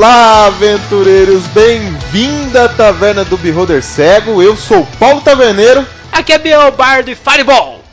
[0.00, 1.46] Olá, aventureiros!
[1.48, 4.42] Bem-vinda à Taverna do Beholder Cego.
[4.42, 5.86] Eu sou o Paulo Taverneiro.
[6.10, 7.84] Aqui é Biel Bardo e Fireball.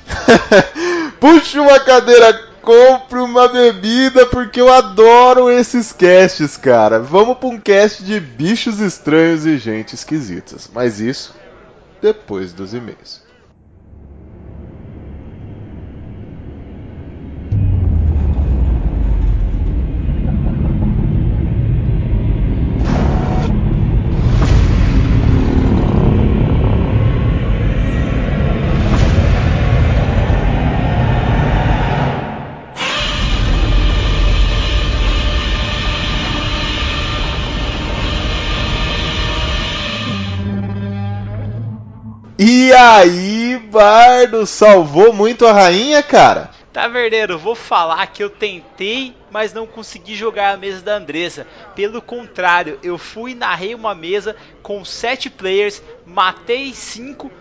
[1.19, 2.31] Puxe uma cadeira,
[2.61, 6.97] compre uma bebida, porque eu adoro esses casts, cara.
[6.97, 10.69] Vamos para um cast de bichos estranhos e gente esquisitas.
[10.73, 11.35] Mas isso
[12.01, 13.26] depois dos e-mails.
[43.77, 46.49] Bardo, salvou muito a rainha, cara?
[46.73, 51.45] Taverneiro, vou falar que eu tentei, mas não consegui jogar a mesa da Andressa.
[51.75, 57.31] Pelo contrário, eu fui e narrei uma mesa com sete players, matei cinco,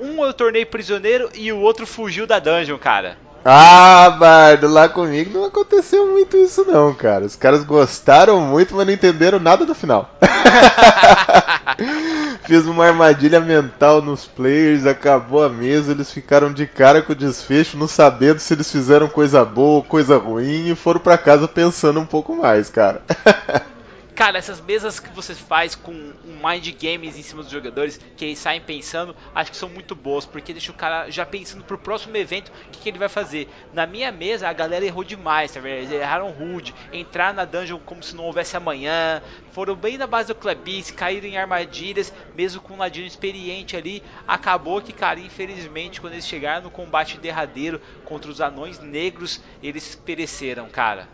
[0.00, 3.18] um eu tornei prisioneiro e o outro fugiu da dungeon, cara.
[3.44, 7.24] Ah, Bardo, lá comigo não aconteceu muito isso não, cara.
[7.24, 10.08] Os caras gostaram muito, mas não entenderam nada do final.
[12.44, 17.16] Fiz uma armadilha mental nos players, acabou a mesa, eles ficaram de cara com o
[17.16, 21.46] desfecho, não sabendo se eles fizeram coisa boa ou coisa ruim e foram para casa
[21.46, 23.02] pensando um pouco mais, cara.
[24.20, 28.26] Cara, essas mesas que você faz com um mind games em cima dos jogadores, que
[28.26, 31.78] eles saem pensando, acho que são muito boas, porque deixa o cara já pensando pro
[31.78, 33.48] próximo evento o que, que, ele vai fazer.
[33.72, 35.78] Na minha mesa, a galera errou demais, tá vendo?
[35.78, 39.22] Eles erraram rude, entrar na dungeon como se não houvesse amanhã,
[39.52, 44.02] foram bem na base do Clubbice, caíram em armadilhas, mesmo com um ladino experiente ali.
[44.26, 49.94] Acabou que, cara, infelizmente, quando eles chegaram no combate derradeiro contra os anões negros, eles
[49.94, 51.08] pereceram, cara.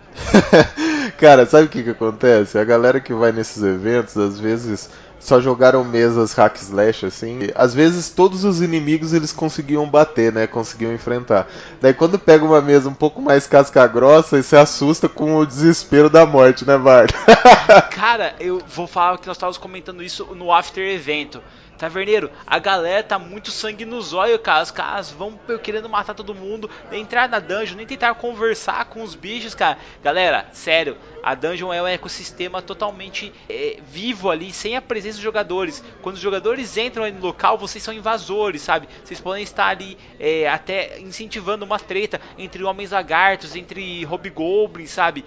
[1.19, 2.59] cara, sabe o que, que acontece?
[2.59, 7.41] A galera que vai nesses eventos, às vezes só jogaram mesas hack slash assim.
[7.55, 10.47] Às vezes todos os inimigos eles conseguiam bater, né?
[10.47, 11.49] Conseguiam enfrentar.
[11.81, 16.09] Daí quando pega uma mesa um pouco mais casca grossa, você assusta com o desespero
[16.09, 17.13] da morte, né, Bart?
[17.91, 21.43] Cara, eu vou falar que nós estávamos comentando isso no after evento.
[21.77, 24.63] Taverneiro, a galera tá muito sangue nos olhos, cara.
[24.63, 29.03] Os caras vão querendo matar todo mundo, nem entrar na dungeon, nem tentar conversar com
[29.03, 29.79] os bichos, cara.
[30.03, 35.25] Galera, sério, a dungeon é um ecossistema totalmente é, vivo ali, sem a presença dos
[35.25, 35.83] jogadores.
[36.01, 38.89] Quando os jogadores entram ali no local, vocês são invasores, sabe?
[39.05, 45.25] Vocês podem estar ali é, até incentivando uma treta entre homens lagartos, entre hobgoblins, sabe?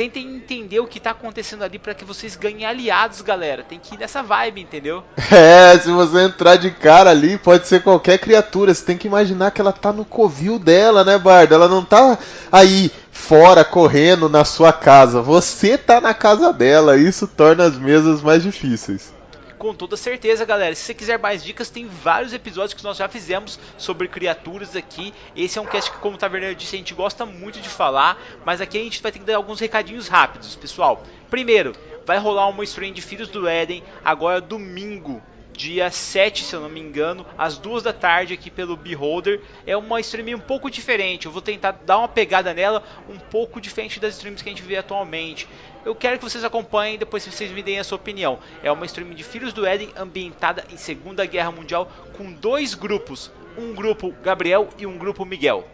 [0.00, 3.62] Tentem entender o que tá acontecendo ali para que vocês ganhem aliados, galera.
[3.62, 5.04] Tem que ir nessa vibe, entendeu?
[5.30, 8.74] É, se você entrar de cara ali, pode ser qualquer criatura.
[8.74, 11.54] Você tem que imaginar que ela tá no covil dela, né, Bardo?
[11.54, 12.18] Ela não tá
[12.50, 15.22] aí fora correndo na sua casa.
[15.22, 16.96] Você tá na casa dela.
[16.96, 19.12] Isso torna as mesas mais difíceis.
[19.60, 20.74] Com toda certeza, galera.
[20.74, 25.12] Se você quiser mais dicas, tem vários episódios que nós já fizemos sobre criaturas aqui.
[25.36, 28.18] Esse é um cast que, como o Taverneiro disse, a gente gosta muito de falar.
[28.42, 31.02] Mas aqui a gente vai ter que dar alguns recadinhos rápidos, pessoal.
[31.28, 31.74] Primeiro,
[32.06, 35.22] vai rolar uma stream de Filhos do Éden agora domingo,
[35.52, 39.42] dia 7, se eu não me engano, às 2 da tarde aqui pelo Beholder.
[39.66, 43.60] É uma stream um pouco diferente, eu vou tentar dar uma pegada nela um pouco
[43.60, 45.46] diferente das streams que a gente vê atualmente.
[45.84, 48.38] Eu quero que vocês acompanhem depois vocês me deem a sua opinião.
[48.62, 53.30] É uma stream de Filhos do Éden ambientada em Segunda Guerra Mundial com dois grupos,
[53.56, 55.64] um grupo Gabriel e um grupo Miguel.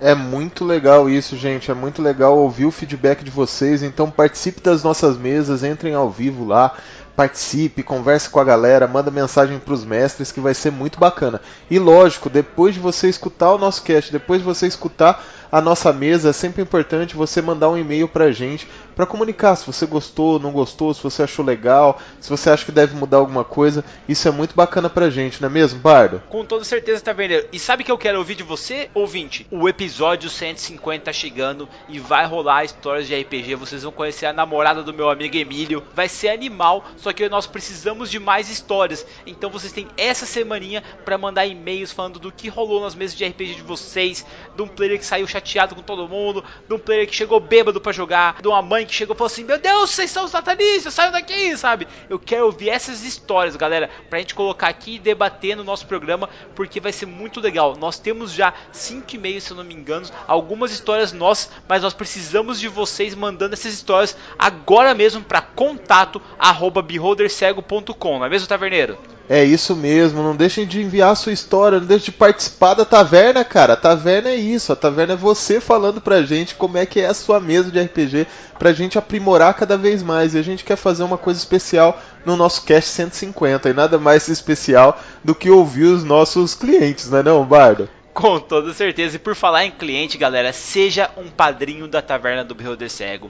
[0.00, 1.70] É muito legal isso, gente.
[1.70, 3.82] É muito legal ouvir o feedback de vocês.
[3.82, 6.76] Então participe das nossas mesas, entrem ao vivo lá,
[7.16, 11.40] participe, converse com a galera, manda mensagem para os mestres que vai ser muito bacana.
[11.70, 15.92] E lógico, depois de você escutar o nosso cast, depois de você escutar a nossa
[15.92, 19.86] mesa, é sempre importante você mandar um e-mail para a gente para comunicar se você
[19.86, 23.84] gostou, não gostou, se você achou legal, se você acha que deve mudar alguma coisa.
[24.08, 26.22] Isso é muito bacana pra gente, não é mesmo, Bardo?
[26.28, 27.48] Com toda certeza, Taverneiro.
[27.52, 29.46] E sabe que eu quero ouvir de você, ouvinte?
[29.50, 33.54] O episódio 150 tá chegando e vai rolar histórias de RPG.
[33.56, 35.82] Vocês vão conhecer a namorada do meu amigo Emílio.
[35.94, 39.06] Vai ser animal, só que nós precisamos de mais histórias.
[39.26, 43.24] Então vocês têm essa semaninha para mandar e-mails falando do que rolou nas mesas de
[43.26, 44.24] RPG de vocês,
[44.54, 47.80] de um player que saiu chateado com todo mundo, de um player que chegou bêbado
[47.80, 50.94] para jogar, de uma mãe que chegou e falou assim: Meu Deus, vocês são satanistas,
[50.94, 51.86] saiam daqui, sabe?
[52.08, 56.28] Eu quero ouvir essas histórias, galera, pra gente colocar aqui e debater no nosso programa,
[56.54, 57.76] porque vai ser muito legal.
[57.76, 61.94] Nós temos já 5 e-mails, se eu não me engano, algumas histórias nossas, mas nós
[61.94, 68.48] precisamos de vocês mandando essas histórias agora mesmo para contato arroba beholdercego.com, não é mesmo,
[68.48, 69.13] Taverneiro?
[69.28, 72.84] É isso mesmo, não deixem de enviar a sua história, não deixem de participar da
[72.84, 73.72] taverna, cara.
[73.72, 77.06] A taverna é isso, a taverna é você falando pra gente como é que é
[77.06, 78.26] a sua mesa de RPG,
[78.58, 80.34] pra gente aprimorar cada vez mais.
[80.34, 84.28] E a gente quer fazer uma coisa especial no nosso cast 150, e nada mais
[84.28, 87.88] especial do que ouvir os nossos clientes, não é não, Bardo?
[88.12, 89.16] Com toda certeza.
[89.16, 93.28] E por falar em cliente, galera, seja um padrinho da Taverna do Beholder Cego.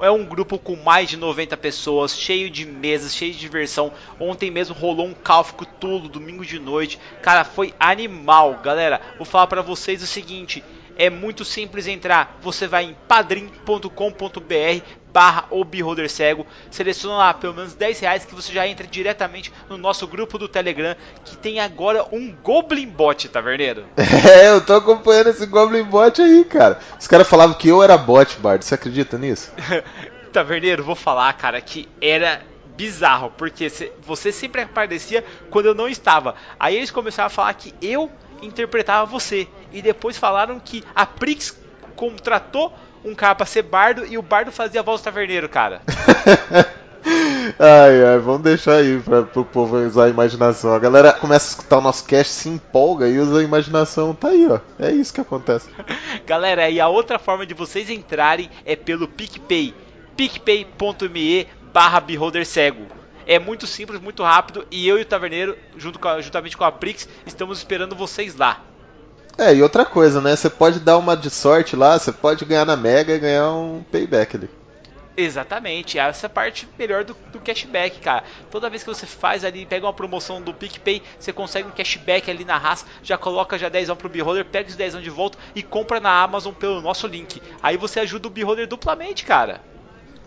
[0.00, 3.92] É um grupo com mais de 90 pessoas, cheio de mesas, cheio de diversão.
[4.20, 6.98] Ontem mesmo rolou um Calfico Tulo, domingo de noite.
[7.22, 9.00] Cara, foi animal, galera.
[9.16, 10.62] Vou falar para vocês o seguinte:
[10.96, 12.38] é muito simples entrar.
[12.42, 13.90] Você vai em padrim.com.br
[15.16, 19.50] barra o Beholder Cego, seleciona lá pelo menos 10 reais que você já entra diretamente
[19.66, 23.86] no nosso grupo do Telegram, que tem agora um Goblin Bot, taverneiro.
[24.26, 26.78] É, eu tô acompanhando esse Goblin Bot aí, cara.
[27.00, 29.50] Os caras falavam que eu era bot, Bard, você acredita nisso?
[30.32, 32.42] taverneiro, vou falar, cara, que era
[32.76, 33.72] bizarro, porque
[34.02, 36.34] você sempre aparecia quando eu não estava.
[36.60, 38.10] Aí eles começaram a falar que eu
[38.42, 39.48] interpretava você.
[39.72, 41.56] E depois falaram que a Prix
[41.94, 45.80] contratou um cara pra ser bardo e o bardo fazia a voz do taverneiro, cara.
[47.58, 50.74] ai, ai, vamos deixar aí pra, pro povo usar a imaginação.
[50.74, 54.14] A galera começa a escutar o nosso cast, se empolga e usa a imaginação.
[54.14, 54.58] Tá aí, ó.
[54.78, 55.68] É isso que acontece.
[56.26, 59.74] galera, e a outra forma de vocês entrarem é pelo PicPay.
[60.16, 62.86] picpay.me barra beholder cego.
[63.26, 66.62] É muito simples, muito rápido e eu e o Taverneiro, junto com a, juntamente com
[66.62, 68.62] a Prix, estamos esperando vocês lá.
[69.38, 70.34] É, e outra coisa, né?
[70.34, 73.84] Você pode dar uma de sorte lá, você pode ganhar na Mega e ganhar um
[73.90, 74.50] payback ali.
[75.18, 78.22] Exatamente, essa é a parte melhor do, do, cashback, cara.
[78.50, 82.30] Toda vez que você faz ali, pega uma promoção do PicPay, você consegue um cashback
[82.30, 85.62] ali na raça, já coloca já 10 pro Beholder, pega os 10 de volta e
[85.62, 87.40] compra na Amazon pelo nosso link.
[87.62, 89.62] Aí você ajuda o Beholder duplamente, cara.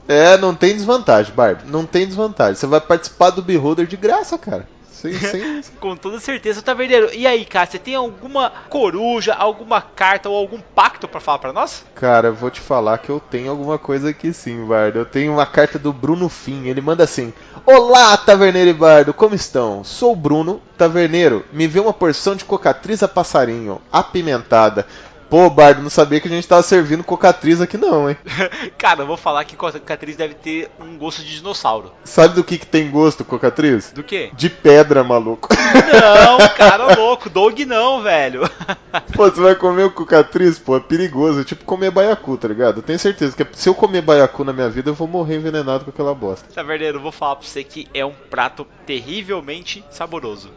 [0.08, 1.70] É, não tem desvantagem, Bard.
[1.70, 2.56] Não tem desvantagem.
[2.56, 4.68] Você vai participar do Beholder de graça, cara.
[5.00, 5.62] Sim, sim.
[5.80, 7.10] Com toda certeza, Taverneiro.
[7.14, 11.54] E aí, cara, você tem alguma coruja, alguma carta ou algum pacto para falar para
[11.54, 11.86] nós?
[11.96, 15.00] Cara, eu vou te falar que eu tenho alguma coisa aqui sim, Bardo.
[15.00, 16.68] Eu tenho uma carta do Bruno Fim.
[16.68, 17.34] Ele manda assim:
[17.66, 19.84] Olá, Taverneiro e Bardo, como estão?
[19.84, 21.46] Sou o Bruno, Taverneiro.
[21.54, 24.86] Me vê uma porção de cocatriz a passarinho, apimentada.
[25.30, 28.18] Pô, Bardo, não sabia que a gente tava servindo cocatriz aqui não, hein?
[28.80, 31.94] Cara, eu vou falar que cocatriz deve ter um gosto de dinossauro.
[32.04, 33.92] Sabe do que que tem gosto cocatriz?
[33.92, 34.32] Do quê?
[34.34, 35.50] De pedra, maluco.
[35.52, 38.50] Não, cara louco, dog não, velho.
[39.14, 41.42] Pô, você vai comer o cocatriz, pô, é perigoso.
[41.42, 42.78] É tipo comer baiacu, tá ligado?
[42.78, 45.84] Eu tenho certeza que se eu comer baiacu na minha vida, eu vou morrer envenenado
[45.84, 46.48] com aquela bosta.
[46.54, 50.50] Tá verdadeiro, eu vou falar pra você que é um prato terrivelmente saboroso.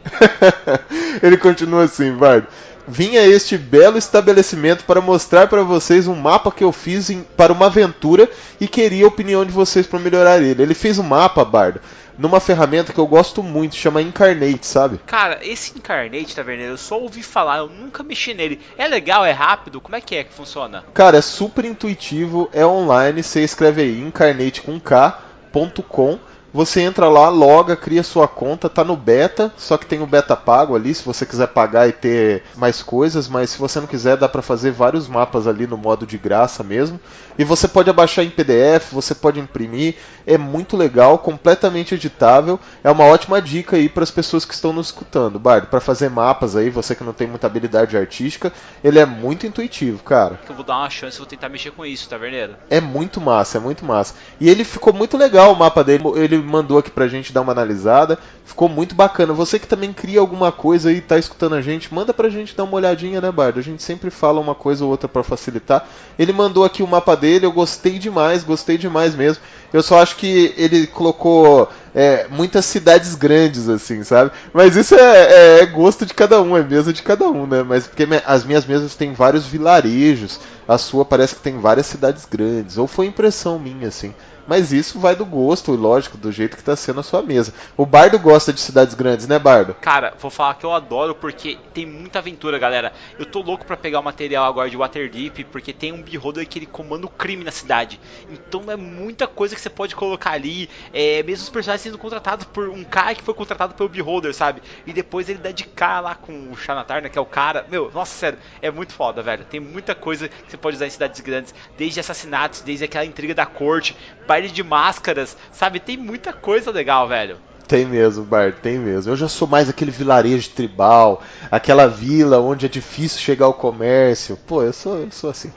[1.21, 2.47] Ele continua assim, Bardo
[2.87, 7.23] vim a este belo estabelecimento para mostrar para vocês um mapa que eu fiz em,
[7.35, 10.61] para uma aventura e queria a opinião de vocês para melhorar ele.
[10.63, 11.81] Ele fez um mapa, Bardo,
[12.17, 14.99] numa ferramenta que eu gosto muito, chama Incarnate, sabe?
[15.05, 18.59] Cara, esse Incarnate, Taverneiro, eu só ouvi falar, eu nunca mexi nele.
[18.77, 19.81] É legal, é rápido?
[19.81, 20.83] Como é que é que funciona?
[20.93, 26.19] Cara, é super intuitivo, é online, você escreve aí incarnate com k.com
[26.53, 30.35] você entra lá, loga, cria sua conta, tá no beta, só que tem o beta
[30.35, 34.17] pago ali, se você quiser pagar e ter mais coisas, mas se você não quiser,
[34.17, 36.99] dá para fazer vários mapas ali no modo de graça mesmo.
[37.37, 39.95] E você pode abaixar em PDF, você pode imprimir,
[40.27, 42.59] é muito legal, completamente editável.
[42.83, 46.09] É uma ótima dica aí para as pessoas que estão nos escutando, Bardo, para fazer
[46.09, 50.39] mapas aí, você que não tem muita habilidade artística, ele é muito intuitivo, cara.
[50.47, 52.55] Eu vou dar uma chance, vou tentar mexer com isso, Taverneiro.
[52.69, 54.13] É muito massa, é muito massa.
[54.39, 57.51] E ele ficou muito legal o mapa dele, ele mandou aqui pra gente dar uma
[57.51, 58.19] analisada.
[58.45, 59.33] Ficou muito bacana.
[59.33, 62.65] Você que também cria alguma coisa e tá escutando a gente, manda pra gente dar
[62.65, 63.59] uma olhadinha, né, Bardo?
[63.59, 65.87] A gente sempre fala uma coisa ou outra para facilitar.
[66.19, 69.41] Ele mandou aqui o mapa dele, eu gostei demais, gostei demais mesmo.
[69.71, 74.31] Eu só acho que ele colocou é, muitas cidades grandes, assim, sabe?
[74.53, 77.63] Mas isso é, é, é, gosto de cada um, é mesa de cada um, né?
[77.63, 82.25] Mas porque as minhas mesas têm vários vilarejos, a sua parece que tem várias cidades
[82.25, 82.77] grandes.
[82.77, 84.13] Ou foi impressão minha, assim.
[84.47, 87.53] Mas isso vai do gosto, lógico, do jeito que tá sendo a sua mesa.
[87.77, 89.73] O Bardo gosta de cidades grandes, né, Bardo?
[89.75, 92.91] Cara, vou falar que eu adoro porque tem muita aventura, galera.
[93.17, 96.59] Eu tô louco para pegar o material agora de Waterdeep, porque tem um beholder que
[96.59, 97.99] ele comanda o crime na cidade.
[98.29, 100.69] Então é muita coisa que você pode colocar ali.
[100.93, 104.61] É, mesmo os personagens sendo contratados por um cara que foi contratado pelo beholder, sabe?
[104.85, 107.65] E depois ele dá de cara lá com o Xanatar, né, que é o cara.
[107.69, 109.45] Meu, nossa, sério, é muito foda, velho.
[109.45, 113.33] Tem muita coisa que você pode usar em cidades grandes, desde assassinatos, desde aquela intriga
[113.33, 113.95] da corte
[114.33, 115.79] baile de máscaras, sabe?
[115.79, 117.37] Tem muita coisa legal, velho.
[117.67, 119.11] Tem mesmo, Bart, tem mesmo.
[119.11, 121.21] Eu já sou mais aquele vilarejo tribal,
[121.51, 124.35] aquela vila onde é difícil chegar ao comércio.
[124.35, 125.53] Pô, eu sou, eu sou assim.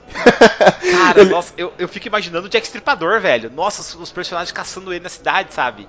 [0.91, 1.31] Cara, ele...
[1.31, 3.51] nossa, eu, eu fico imaginando o Jack Stripador, velho.
[3.51, 5.89] Nossa, os, os personagens caçando ele na cidade, sabe?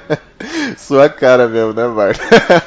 [0.78, 2.18] Sua cara mesmo, né, Bart?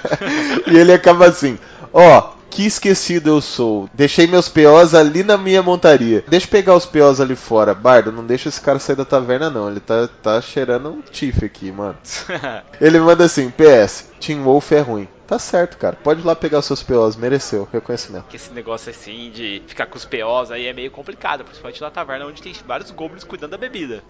[0.72, 1.58] e ele acaba assim:
[1.92, 3.90] Ó, que esquecido eu sou.
[3.94, 6.24] Deixei meus POs ali na minha montaria.
[6.28, 7.74] Deixa eu pegar os POs ali fora.
[7.74, 9.70] Bardo, não deixa esse cara sair da taverna, não.
[9.70, 11.98] Ele tá, tá cheirando um tiff aqui, mano.
[12.80, 15.08] Ele manda assim: PS, Team Wolf é ruim.
[15.30, 15.96] Tá certo, cara.
[15.96, 18.26] Pode ir lá pegar os seus POs, mereceu reconhecimento.
[18.30, 21.92] Que esse negócio assim de ficar com os POs aí é meio complicado, principalmente na
[21.92, 24.04] taverna onde tem vários goblins cuidando da bebida.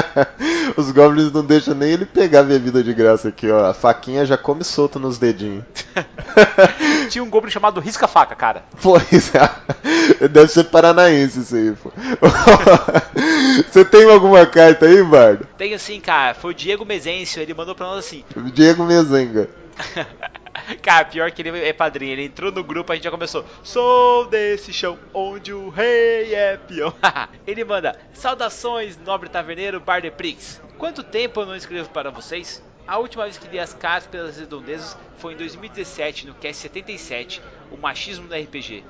[0.74, 3.66] os goblins não deixam nem ele pegar a bebida de graça aqui, ó.
[3.66, 5.62] A faquinha já come solta nos dedinhos.
[7.10, 8.64] Tinha um goblin chamado Risca-Faca, cara.
[8.80, 10.26] Pois é.
[10.26, 11.92] Deve ser paranaense isso aí, pô.
[13.70, 15.46] Você tem alguma carta aí, Bardo?
[15.58, 16.32] Tenho sim, cara.
[16.32, 18.24] Foi o Diego Mezencio, ele mandou pra nós assim.
[18.54, 19.50] Diego Mezenga.
[20.82, 22.12] Cara, pior que ele é padrinho.
[22.12, 23.44] Ele entrou no grupo, a gente já começou.
[23.62, 26.92] Sou desse chão onde o rei é peão.
[27.46, 30.60] ele manda: Saudações, nobre taverneiro Barder Prix.
[30.78, 32.62] Quanto tempo eu não escrevo para vocês?
[32.86, 37.42] A última vez que li as cartas pelas redondezas foi em 2017, no Cast 77,
[37.70, 38.84] O Machismo da RPG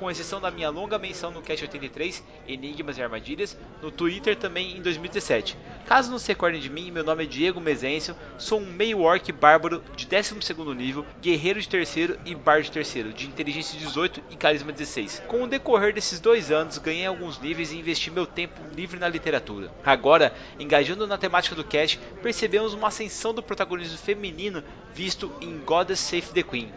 [0.00, 4.74] com exceção da minha longa menção no Cast 83, Enigmas e Armadilhas, no Twitter também
[4.78, 5.58] em 2017.
[5.84, 9.30] Caso não se recordem de mim, meu nome é Diego Mezencio, sou um meio orc
[9.30, 14.36] bárbaro de 12º nível, guerreiro de terceiro e bar de terceiro, de inteligência 18 e
[14.36, 15.22] carisma 16.
[15.28, 19.08] Com o decorrer desses dois anos, ganhei alguns níveis e investi meu tempo livre na
[19.08, 19.70] literatura.
[19.84, 24.64] Agora, engajando na temática do cast, percebemos uma ascensão do protagonismo feminino
[24.94, 26.72] visto em Goddess Save the Queen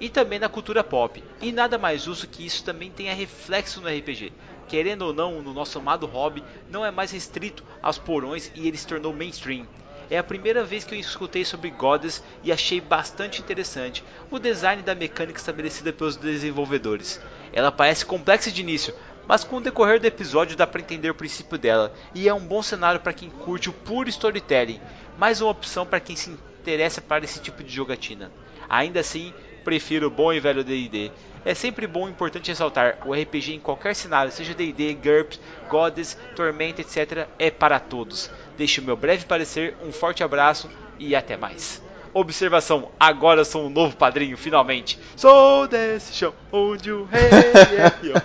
[0.00, 1.22] e também na cultura pop.
[1.40, 4.32] E nada mais justo que isso também tenha reflexo no RPG.
[4.68, 8.76] Querendo ou não, no nosso amado hobby, não é mais restrito aos porões e ele
[8.76, 9.66] se tornou mainstream.
[10.10, 14.82] É a primeira vez que eu escutei sobre Goddess e achei bastante interessante o design
[14.82, 17.20] da mecânica estabelecida pelos desenvolvedores.
[17.52, 18.94] Ela parece complexa de início,
[19.26, 22.46] mas com o decorrer do episódio dá para entender o princípio dela, e é um
[22.46, 24.80] bom cenário para quem curte o puro storytelling,
[25.16, 28.30] mais uma opção para quem se interessa para esse tipo de jogatina.
[28.68, 29.32] Ainda assim,
[29.64, 31.10] prefiro o bom e velho D&D.
[31.44, 36.16] É sempre bom e importante ressaltar, o RPG em qualquer cenário, seja D&D, GURPS, Goddess,
[36.36, 38.30] Tormenta, etc, é para todos.
[38.56, 41.82] Deixo meu breve parecer, um forte abraço e até mais.
[42.14, 44.98] Observação, agora sou um novo padrinho, finalmente.
[45.16, 47.28] Sou desse chão onde o rei
[47.76, 48.22] é peão.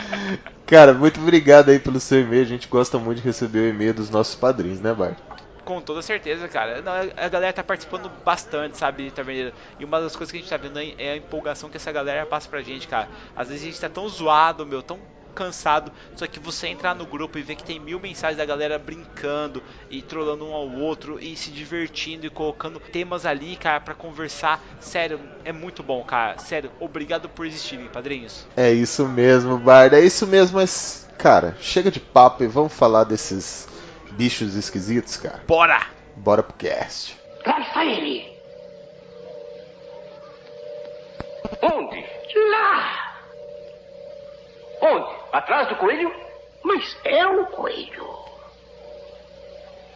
[0.66, 2.42] Cara, muito obrigado aí pelo seu e-mail.
[2.42, 5.16] A gente gosta muito de receber o e-mail dos nossos padrinhos, né, Bart?
[5.66, 6.80] Com toda certeza, cara.
[7.16, 9.52] A galera tá participando bastante, sabe, Taverneiro?
[9.80, 12.24] E uma das coisas que a gente tá vendo é a empolgação que essa galera
[12.24, 13.08] passa pra gente, cara.
[13.34, 15.00] Às vezes a gente tá tão zoado, meu, tão
[15.34, 15.90] cansado.
[16.14, 19.60] Só que você entrar no grupo e ver que tem mil mensagens da galera brincando
[19.90, 24.64] e trollando um ao outro e se divertindo e colocando temas ali, cara, para conversar.
[24.78, 26.38] Sério, é muito bom, cara.
[26.38, 28.46] Sério, obrigado por existirem, padrinhos.
[28.56, 29.98] É isso mesmo, Barda.
[29.98, 33.66] É isso mesmo, mas, cara, chega de papo e vamos falar desses
[34.16, 35.40] bichos esquisitos, cara.
[35.46, 35.86] Bora!
[36.16, 37.16] Bora pro cast.
[37.44, 38.34] Traça ele!
[41.62, 42.04] Onde?
[42.50, 43.16] Lá!
[44.80, 45.06] Onde?
[45.32, 46.12] Atrás do coelho?
[46.64, 48.16] Mas é o coelho.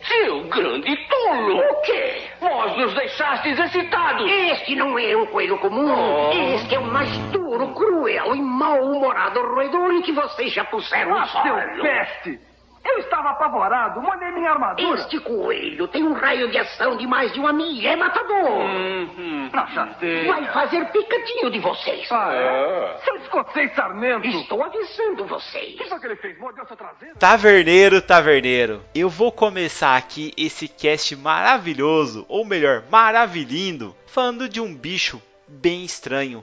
[0.06, 1.58] Seu grande tolo!
[1.58, 2.22] O quê?
[2.40, 4.30] Vós nos deixastes excitados!
[4.30, 5.92] Este não é um coelho comum.
[5.92, 6.54] Oh.
[6.54, 11.30] Este é o mais duro, cruel e mal-humorado roedor em que vocês já puseram os
[11.30, 11.82] seu olhos.
[11.82, 12.49] peste!
[12.84, 15.00] Eu estava apavorado, mandei minha armadura.
[15.00, 17.90] Este coelho tem um raio de ação de mais de uma milha.
[17.90, 18.50] É matador.
[18.50, 19.50] Uhum.
[19.74, 20.32] Chateia.
[20.32, 22.10] Vai fazer picadinho de vocês.
[22.10, 22.98] Ah, é?
[23.04, 24.26] Seu escocês sarmento.
[24.26, 25.78] Estou avisando vocês.
[25.92, 26.38] O que ele fez?
[26.38, 27.14] Mordeu sua traseira?
[27.16, 34.74] Taverneiro, taverneiro, eu vou começar aqui esse cast maravilhoso, ou melhor, maravilhindo, falando de um
[34.74, 36.42] bicho bem estranho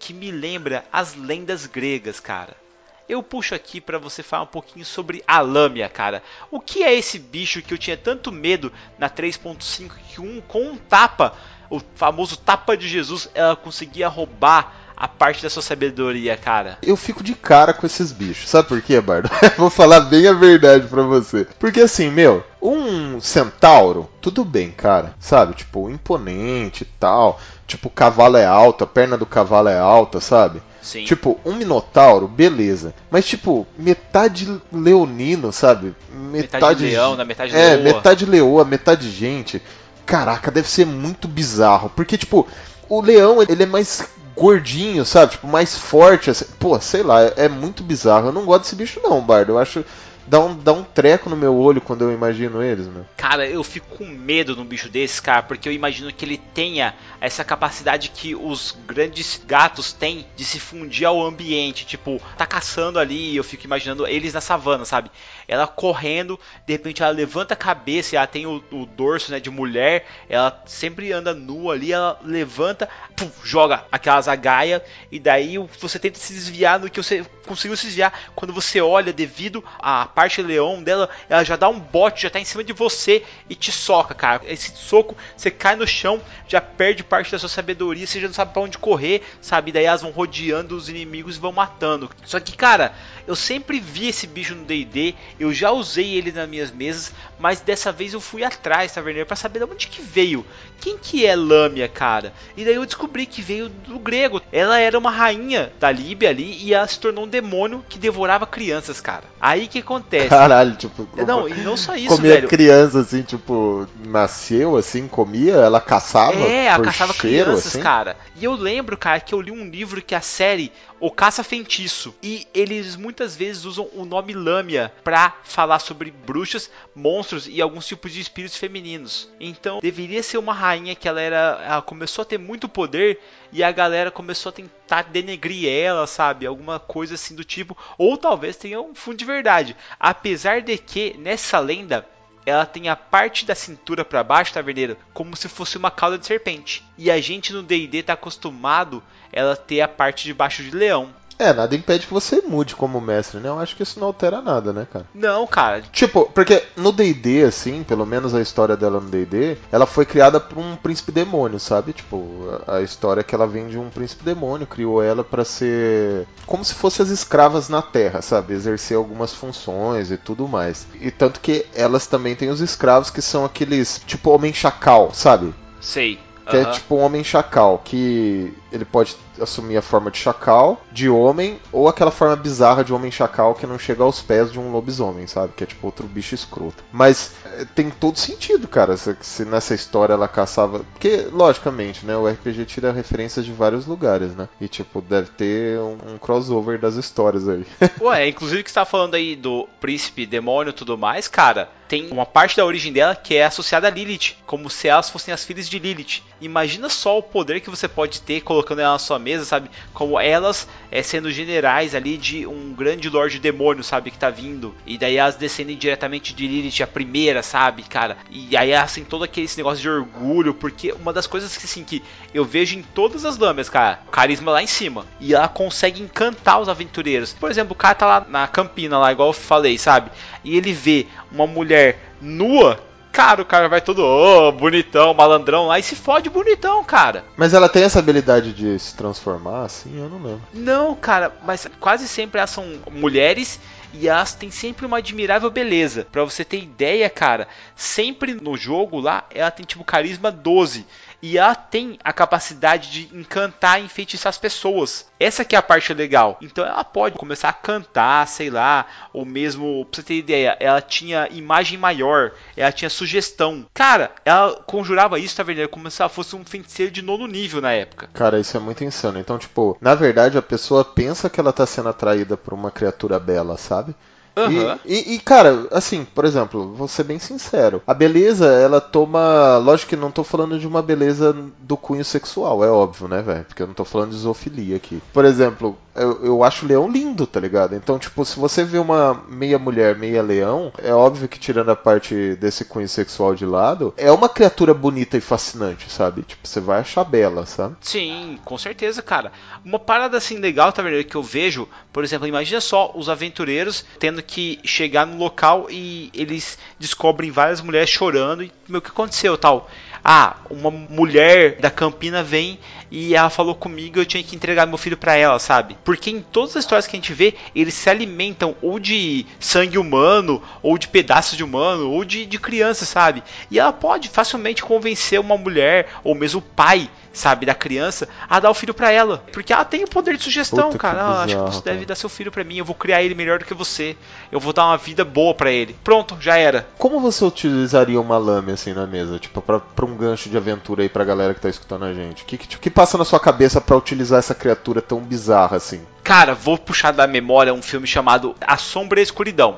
[0.00, 2.63] que me lembra as lendas gregas, cara.
[3.08, 6.22] Eu puxo aqui para você falar um pouquinho sobre a lâmia, cara.
[6.50, 10.62] O que é esse bicho que eu tinha tanto medo na 3.5 que um com
[10.62, 11.34] um tapa,
[11.68, 16.78] o famoso tapa de Jesus, ela conseguia roubar a parte da sua sabedoria, cara.
[16.82, 18.48] Eu fico de cara com esses bichos.
[18.48, 19.28] Sabe por quê, Bardo?
[19.58, 21.46] Vou falar bem a verdade pra você.
[21.58, 25.14] Porque assim, meu, um centauro, tudo bem, cara.
[25.18, 25.54] Sabe?
[25.54, 27.40] Tipo, imponente e tal.
[27.66, 30.62] Tipo, o cavalo é alto, a perna do cavalo é alta, sabe?
[30.82, 31.04] Sim.
[31.04, 32.94] Tipo, um minotauro, beleza.
[33.10, 35.94] Mas, tipo, metade leonino, sabe?
[36.12, 37.82] Metade leão, na metade É, leoa.
[37.82, 39.62] metade leoa, metade gente.
[40.04, 41.90] Caraca, deve ser muito bizarro.
[41.96, 42.46] Porque, tipo,
[42.86, 44.06] o leão, ele é mais
[44.36, 45.32] gordinho, sabe?
[45.32, 46.28] Tipo, mais forte.
[46.28, 46.44] Assim.
[46.58, 48.28] Pô, sei lá, é muito bizarro.
[48.28, 49.52] Eu não gosto desse bicho, não, Bardo.
[49.52, 49.82] Eu acho
[50.26, 53.04] Dá um, dá um treco no meu olho quando eu imagino eles, meu.
[53.16, 56.94] Cara, eu fico com medo num bicho desse, cara, porque eu imagino que ele tenha
[57.24, 61.86] essa capacidade que os grandes gatos têm de se fundir ao ambiente.
[61.86, 65.10] Tipo, tá caçando ali, eu fico imaginando eles na savana, sabe?
[65.48, 69.50] Ela correndo, de repente ela levanta a cabeça, ela tem o, o dorso né, de
[69.50, 75.98] mulher, ela sempre anda nua ali, ela levanta, puf, joga aquela zagaia, e daí você
[75.98, 78.12] tenta se desviar no que você conseguiu se desviar.
[78.34, 82.38] Quando você olha, devido à parte leão dela, ela já dá um bote, já tá
[82.38, 84.42] em cima de você e te soca, cara.
[84.46, 88.34] Esse soco, você cai no chão, já perde parte da sua sabedoria, você já não
[88.34, 89.70] sabe para onde correr, sabe?
[89.70, 92.10] Daí elas vão rodeando os inimigos e vão matando.
[92.24, 92.92] Só que, cara,
[93.26, 97.60] eu sempre vi esse bicho no D&D, eu já usei ele nas minhas mesas, mas
[97.60, 100.44] dessa vez eu fui atrás, Taverneiro, para saber de onde que veio.
[100.80, 102.32] Quem que é Lâmia, cara?
[102.56, 104.42] E daí eu descobri que veio do grego.
[104.52, 108.46] Ela era uma rainha da Líbia ali e ela se tornou um demônio que devorava
[108.46, 109.24] crianças, cara.
[109.40, 110.28] Aí que acontece?
[110.28, 111.08] Caralho, tipo...
[111.26, 112.48] Não, e não só isso, comia velho.
[112.48, 117.80] criança, assim, tipo, nasceu, assim, comia, ela caçava É, ela caçava cheiro, crianças, assim?
[117.80, 118.16] cara.
[118.36, 120.70] E eu lembro, cara, que eu li um livro que a série
[121.00, 122.14] O Caça Feitiço.
[122.22, 127.86] E eles muitas vezes usam o nome Lâmia pra falar sobre bruxas, monstros e alguns
[127.86, 129.28] tipos de espíritos femininos.
[129.40, 131.60] Então, deveria ser uma rainha que ela era.
[131.64, 133.20] Ela começou a ter muito poder
[133.52, 136.46] e a galera começou a tentar denegrir ela, sabe?
[136.46, 137.76] Alguma coisa assim do tipo.
[137.98, 139.76] Ou talvez tenha um fundo de verdade.
[139.98, 142.08] Apesar de que, nessa lenda,
[142.46, 146.26] ela tem a parte da cintura para baixo, taverneiro, como se fosse uma cauda de
[146.26, 146.84] serpente.
[146.98, 151.14] E a gente no D&D tá acostumado ela ter a parte de baixo de leão.
[151.38, 153.48] É, nada impede que você mude como mestre, né?
[153.48, 155.06] Eu acho que isso não altera nada, né, cara?
[155.14, 155.82] Não, cara.
[155.92, 160.38] Tipo, porque no D&D, assim, pelo menos a história dela no D&D, ela foi criada
[160.38, 161.92] por um príncipe demônio, sabe?
[161.92, 166.26] Tipo, a história é que ela vem de um príncipe demônio, criou ela pra ser
[166.46, 168.54] como se fossem as escravas na Terra, sabe?
[168.54, 170.86] Exercer algumas funções e tudo mais.
[171.00, 175.54] E tanto que elas também têm os escravos que são aqueles, tipo, homem chacal, sabe?
[175.80, 176.18] Sei.
[176.48, 176.70] Que é Aham.
[176.72, 181.88] tipo um homem chacal, que ele pode assumir a forma de chacal, de homem, ou
[181.88, 185.52] aquela forma bizarra de homem chacal que não chega aos pés de um lobisomem, sabe?
[185.56, 186.82] Que é tipo outro bicho escroto.
[186.92, 190.80] Mas é, tem todo sentido, cara, se, se nessa história ela caçava.
[190.80, 192.16] Porque, logicamente, né?
[192.16, 194.48] O RPG tira referências de vários lugares, né?
[194.60, 197.64] E tipo, deve ter um, um crossover das histórias aí.
[198.00, 202.10] Ué, inclusive que você tá falando aí do príncipe, demônio e tudo mais, cara, tem
[202.10, 205.44] uma parte da origem dela que é associada a Lilith, como se elas fossem as
[205.44, 206.22] filhas de Lilith.
[206.40, 209.70] Imagina só o poder que você pode ter colocando ela na sua mesa, sabe?
[209.92, 214.10] Como elas é, sendo generais ali de um grande lorde demônio, sabe?
[214.10, 214.74] Que tá vindo.
[214.86, 218.16] E daí elas descendem diretamente de Lilith, a primeira, sabe, cara?
[218.30, 222.02] E aí têm todo aquele negócio de orgulho, porque uma das coisas que, assim, que
[222.32, 225.06] eu vejo em todas as lâminas, cara, carisma lá em cima.
[225.20, 227.32] E ela consegue encantar os aventureiros.
[227.32, 230.10] Por exemplo, o cara tá lá na campina, lá, igual eu falei, sabe?
[230.44, 232.80] E ele vê uma mulher nua.
[233.14, 237.24] Cara, o cara vai todo, ô, bonitão, malandrão lá e se fode bonitão, cara.
[237.36, 240.42] Mas ela tem essa habilidade de se transformar, assim, eu não lembro.
[240.52, 243.60] Não, cara, mas quase sempre elas são mulheres
[243.92, 246.08] e elas têm sempre uma admirável beleza.
[246.10, 247.46] Pra você ter ideia, cara,
[247.76, 250.84] sempre no jogo lá ela tem tipo carisma 12
[251.24, 255.06] e ela tem a capacidade de encantar e enfeitiçar as pessoas.
[255.18, 256.36] Essa que é a parte legal.
[256.42, 260.82] Então ela pode começar a cantar, sei lá, ou mesmo, pra você ter ideia, ela
[260.82, 263.64] tinha imagem maior, ela tinha sugestão.
[263.72, 267.72] Cara, ela conjurava isso, taverneiro, como se ela fosse um feiticeiro de nono nível na
[267.72, 268.10] época.
[268.12, 269.18] Cara, isso é muito insano.
[269.18, 273.18] Então, tipo, na verdade a pessoa pensa que ela tá sendo atraída por uma criatura
[273.18, 273.94] bela, sabe?
[274.36, 274.78] Aham.
[274.84, 277.80] E, e- e, cara, assim, por exemplo, vou ser bem sincero.
[277.86, 279.58] A beleza, ela toma.
[279.58, 283.44] Lógico que não tô falando de uma beleza do cunho sexual, é óbvio, né, velho?
[283.44, 285.00] Porque eu não tô falando de zoofilia aqui.
[285.12, 287.74] Por exemplo, eu, eu acho o leão lindo, tá ligado?
[287.74, 291.76] Então, tipo, se você vê uma meia mulher, meia leão, é óbvio que tirando a
[291.76, 296.22] parte desse cunho sexual de lado, é uma criatura bonita e fascinante, sabe?
[296.22, 297.76] Tipo, você vai achar bela, sabe?
[297.80, 299.32] Sim, com certeza, cara.
[299.64, 301.04] Uma parada assim legal, tá vendo?
[301.04, 306.10] Que eu vejo, por exemplo, imagina só os aventureiros tendo que chegar no local e
[306.14, 309.68] eles descobrem várias mulheres chorando e meu, o que aconteceu tal?
[310.02, 312.58] Ah, uma mulher da Campina vem
[312.96, 315.76] e ela falou comigo, eu tinha que entregar meu filho pra ela, sabe?
[315.82, 319.78] Porque em todas as histórias que a gente vê, eles se alimentam ou de sangue
[319.78, 323.24] humano, ou de pedaços de humano, ou de, de criança, sabe?
[323.50, 328.38] E ela pode facilmente convencer uma mulher, ou mesmo o pai, sabe, da criança, a
[328.38, 329.24] dar o filho pra ela.
[329.32, 331.02] Porque ela tem o poder de sugestão, Puta, cara.
[331.02, 333.38] Ah, acho que você deve dar seu filho pra mim, eu vou criar ele melhor
[333.38, 333.96] do que você.
[334.30, 335.74] Eu vou dar uma vida boa pra ele.
[335.82, 336.66] Pronto, já era.
[336.76, 339.18] Como você utilizaria uma lâmina assim na mesa?
[339.18, 342.22] Tipo, pra, pra um gancho de aventura aí pra galera que tá escutando a gente.
[342.22, 345.80] O que, que, que passa na sua cabeça pra utilizar essa criatura tão bizarra assim?
[346.02, 349.56] Cara, vou puxar da memória um filme chamado A Sombra e a Escuridão.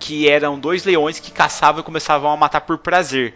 [0.00, 3.34] que eram dois leões que caçavam e começavam a matar por prazer.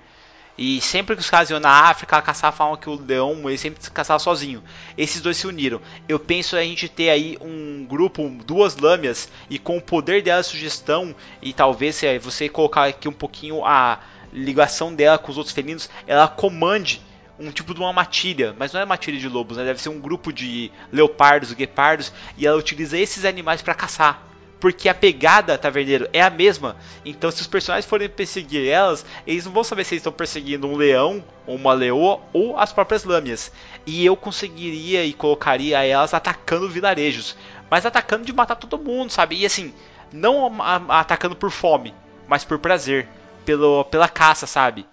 [0.59, 3.81] E sempre que os caras iam na África caçar, falavam que o leão ele sempre
[3.91, 4.61] caçava sozinho.
[4.97, 5.81] Esses dois se uniram.
[6.09, 10.43] Eu penso a gente ter aí um grupo, duas lâminas, e com o poder dela,
[10.43, 14.01] sugestão, e talvez você colocar aqui um pouquinho a
[14.33, 17.01] ligação dela com os outros felinos, ela comande
[17.39, 19.65] um tipo de uma matilha, mas não é matilha de lobos, né?
[19.65, 24.28] deve ser um grupo de leopardos, guepardos, e ela utiliza esses animais para caçar
[24.61, 26.77] porque a pegada, taverneiro, é a mesma.
[27.05, 30.67] Então, se os personagens forem perseguir elas, eles não vão saber se eles estão perseguindo
[30.67, 33.53] um leão, uma leoa, ou as próprias lâminas.
[33.87, 37.37] E eu conseguiria e colocaria elas atacando vilarejos,
[37.71, 39.37] mas atacando de matar todo mundo, sabe?
[39.37, 39.73] E assim,
[40.13, 41.95] não atacando por fome,
[42.27, 43.09] mas por prazer,
[43.45, 44.87] pelo, pela caça, sabe?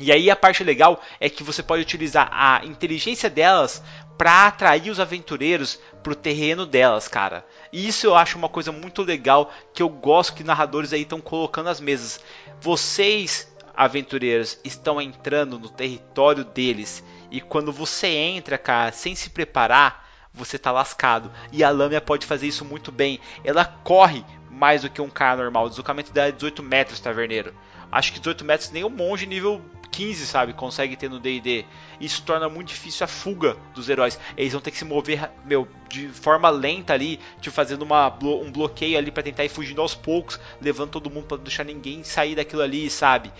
[0.00, 3.80] E aí a parte legal é que você pode utilizar a inteligência delas
[4.16, 7.44] para atrair os aventureiros pro terreno delas, cara.
[7.72, 11.20] E isso eu acho uma coisa muito legal que eu gosto que narradores aí estão
[11.20, 12.20] colocando às mesas.
[12.60, 20.08] Vocês, aventureiros, estão entrando no território deles e quando você entra, cara, sem se preparar,
[20.32, 21.32] você tá lascado.
[21.50, 23.18] E a Lâmina pode fazer isso muito bem.
[23.42, 25.66] Ela corre mais do que um cara normal.
[25.66, 27.54] O deslocamento dela é 18 metros, taverneiro.
[27.90, 29.60] Acho que 18 metros nem um monge nível
[29.94, 31.64] 15, sabe, consegue ter no D&D.
[32.00, 34.18] Isso torna muito difícil a fuga dos heróis.
[34.36, 38.50] Eles vão ter que se mover, meu, de forma lenta ali, te fazendo uma, um
[38.50, 42.34] bloqueio ali para tentar ir fugindo aos poucos, levando todo mundo para deixar ninguém sair
[42.34, 43.32] daquilo ali, sabe?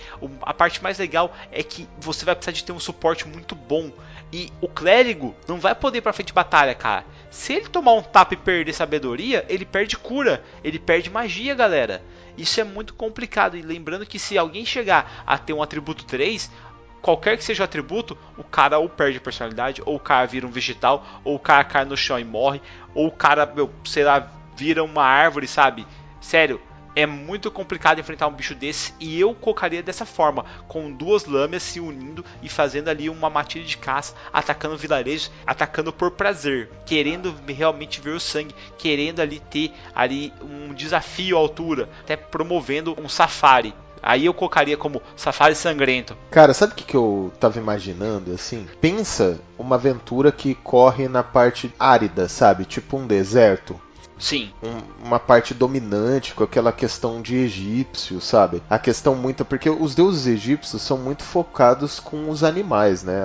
[0.42, 3.90] a parte mais legal é que você vai precisar de ter um suporte muito bom.
[4.32, 7.04] E o clérigo não vai poder ir pra frente de batalha, cara.
[7.30, 12.02] Se ele tomar um tapa e perder sabedoria, ele perde cura, ele perde magia, galera.
[12.36, 13.56] Isso é muito complicado.
[13.56, 16.50] E lembrando que se alguém chegar a ter um atributo 3,
[17.00, 20.50] qualquer que seja o atributo, o cara ou perde personalidade, ou o cara vira um
[20.50, 22.60] vegetal, ou o cara cai no chão e morre,
[22.94, 25.86] ou o cara, meu, sei lá, vira uma árvore, sabe?
[26.20, 26.60] Sério,
[26.94, 31.62] é muito complicado enfrentar um bicho desse e eu colocaria dessa forma, com duas lâminas
[31.62, 37.35] se unindo e fazendo ali uma matilha de caça, atacando vilarejos, atacando por prazer, querendo
[37.46, 43.09] realmente ver o sangue, querendo ali ter ali um desafio à altura, até promovendo um
[43.09, 43.74] safari.
[44.07, 46.14] Aí eu colocaria como Safari Sangrento.
[46.30, 48.66] Cara, sabe o que, que eu tava imaginando, assim?
[48.78, 52.66] Pensa uma aventura que corre na parte árida, sabe?
[52.66, 53.80] Tipo um deserto.
[54.18, 54.53] Sim.
[54.62, 58.62] Um, uma parte dominante com aquela questão de egípcio, sabe?
[58.70, 59.44] A questão muito.
[59.44, 63.22] Porque os deuses egípcios são muito focados com os animais, né?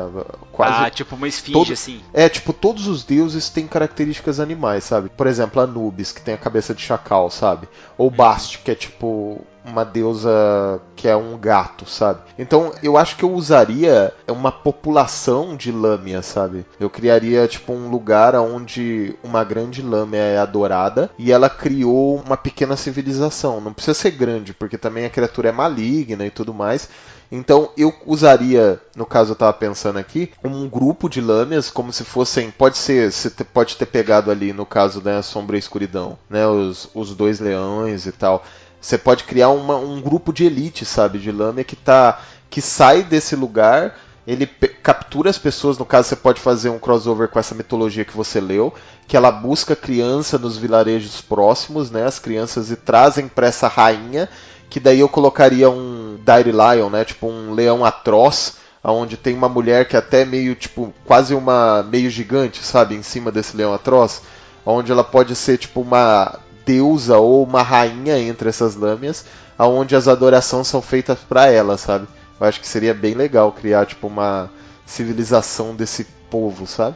[0.51, 2.01] Quase ah, tipo uma esfinge, todo, assim.
[2.13, 5.09] É, tipo, todos os deuses têm características animais, sabe?
[5.09, 7.67] Por exemplo, Anubis, que tem a cabeça de chacal, sabe?
[7.97, 12.21] Ou Bast, que é tipo uma deusa que é um gato, sabe?
[12.37, 16.65] Então eu acho que eu usaria uma população de lâmia, sabe?
[16.79, 22.35] Eu criaria tipo um lugar onde uma grande lâmia é adorada e ela criou uma
[22.35, 23.61] pequena civilização.
[23.61, 26.89] Não precisa ser grande, porque também a criatura é maligna e tudo mais.
[27.31, 32.03] Então eu usaria, no caso eu estava pensando aqui, um grupo de lâminas como se
[32.03, 36.17] fossem, pode ser, você pode ter pegado ali no caso da né, Sombra e Escuridão,
[36.29, 38.43] né, os, os dois leões e tal.
[38.81, 43.03] Você pode criar uma, um grupo de elite, sabe, de lâmina que tá que sai
[43.03, 47.53] desse lugar, ele captura as pessoas, no caso você pode fazer um crossover com essa
[47.53, 48.73] mitologia que você leu,
[49.07, 54.27] que ela busca criança nos vilarejos próximos, né, as crianças e trazem para essa rainha,
[54.69, 59.49] que daí eu colocaria um Dire Lion, né, tipo um leão atroz, onde tem uma
[59.49, 63.73] mulher que é até meio tipo quase uma meio gigante, sabe, em cima desse leão
[63.73, 64.21] atroz,
[64.65, 66.39] onde ela pode ser tipo uma
[66.69, 69.25] deusa ou uma rainha entre essas lâminas,
[69.57, 72.07] aonde as adorações são feitas para ela, sabe?
[72.39, 74.51] Eu acho que seria bem legal criar tipo uma
[74.85, 76.95] civilização desse povo, sabe?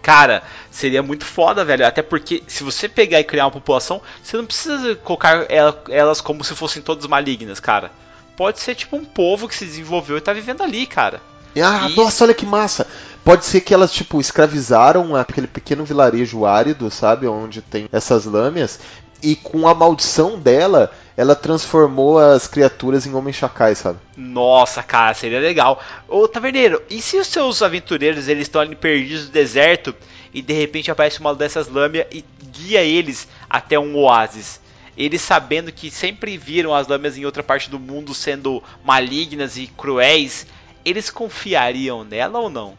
[0.00, 1.84] Cara, seria muito foda, velho.
[1.84, 5.46] Até porque se você pegar e criar uma população, você não precisa colocar
[5.88, 7.90] elas como se fossem todas malignas, cara.
[8.36, 11.20] Pode ser tipo um povo que se desenvolveu e tá vivendo ali, cara.
[11.56, 11.96] Ah, e...
[11.96, 12.86] nossa, olha que massa!
[13.24, 17.26] Pode ser que elas, tipo, escravizaram aquele pequeno vilarejo árido, sabe?
[17.28, 18.80] Onde tem essas lâminas.
[19.22, 24.00] E com a maldição dela, ela transformou as criaturas em homens chacais, sabe?
[24.16, 25.80] Nossa, cara, seria legal.
[26.08, 29.94] Ô, Taverneiro, e se os seus aventureiros eles estão ali perdidos no deserto
[30.34, 34.60] e de repente aparece uma dessas lâminas e guia eles até um oásis?
[34.96, 39.68] Eles sabendo que sempre viram as lâminas em outra parte do mundo sendo malignas e
[39.68, 40.44] cruéis,
[40.84, 42.76] eles confiariam nela ou não?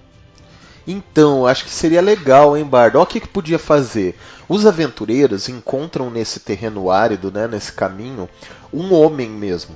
[0.86, 2.98] Então, acho que seria legal, hein, Bardo?
[2.98, 4.18] Olha o que, que podia fazer.
[4.50, 8.28] Os aventureiros encontram nesse terreno árido, né, nesse caminho,
[8.74, 9.76] um homem mesmo.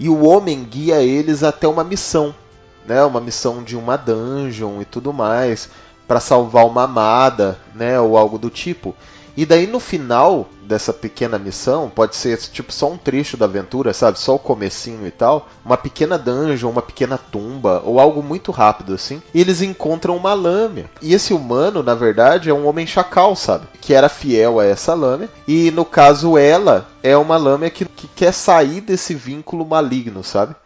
[0.00, 2.34] E o homem guia eles até uma missão,
[2.86, 5.68] né, uma missão de uma dungeon e tudo mais,
[6.06, 8.94] para salvar uma amada, né, ou algo do tipo.
[9.38, 13.94] E daí no final dessa pequena missão, pode ser tipo só um trecho da aventura,
[13.94, 14.18] sabe?
[14.18, 18.94] Só o comecinho e tal, uma pequena dungeon, uma pequena tumba ou algo muito rápido
[18.94, 19.22] assim.
[19.32, 20.90] E eles encontram uma lâmina.
[21.00, 23.68] E esse humano, na verdade, é um homem chacal, sabe?
[23.80, 25.30] Que era fiel a essa lâmina.
[25.46, 30.56] E no caso ela é uma lâmina que, que quer sair desse vínculo maligno, sabe?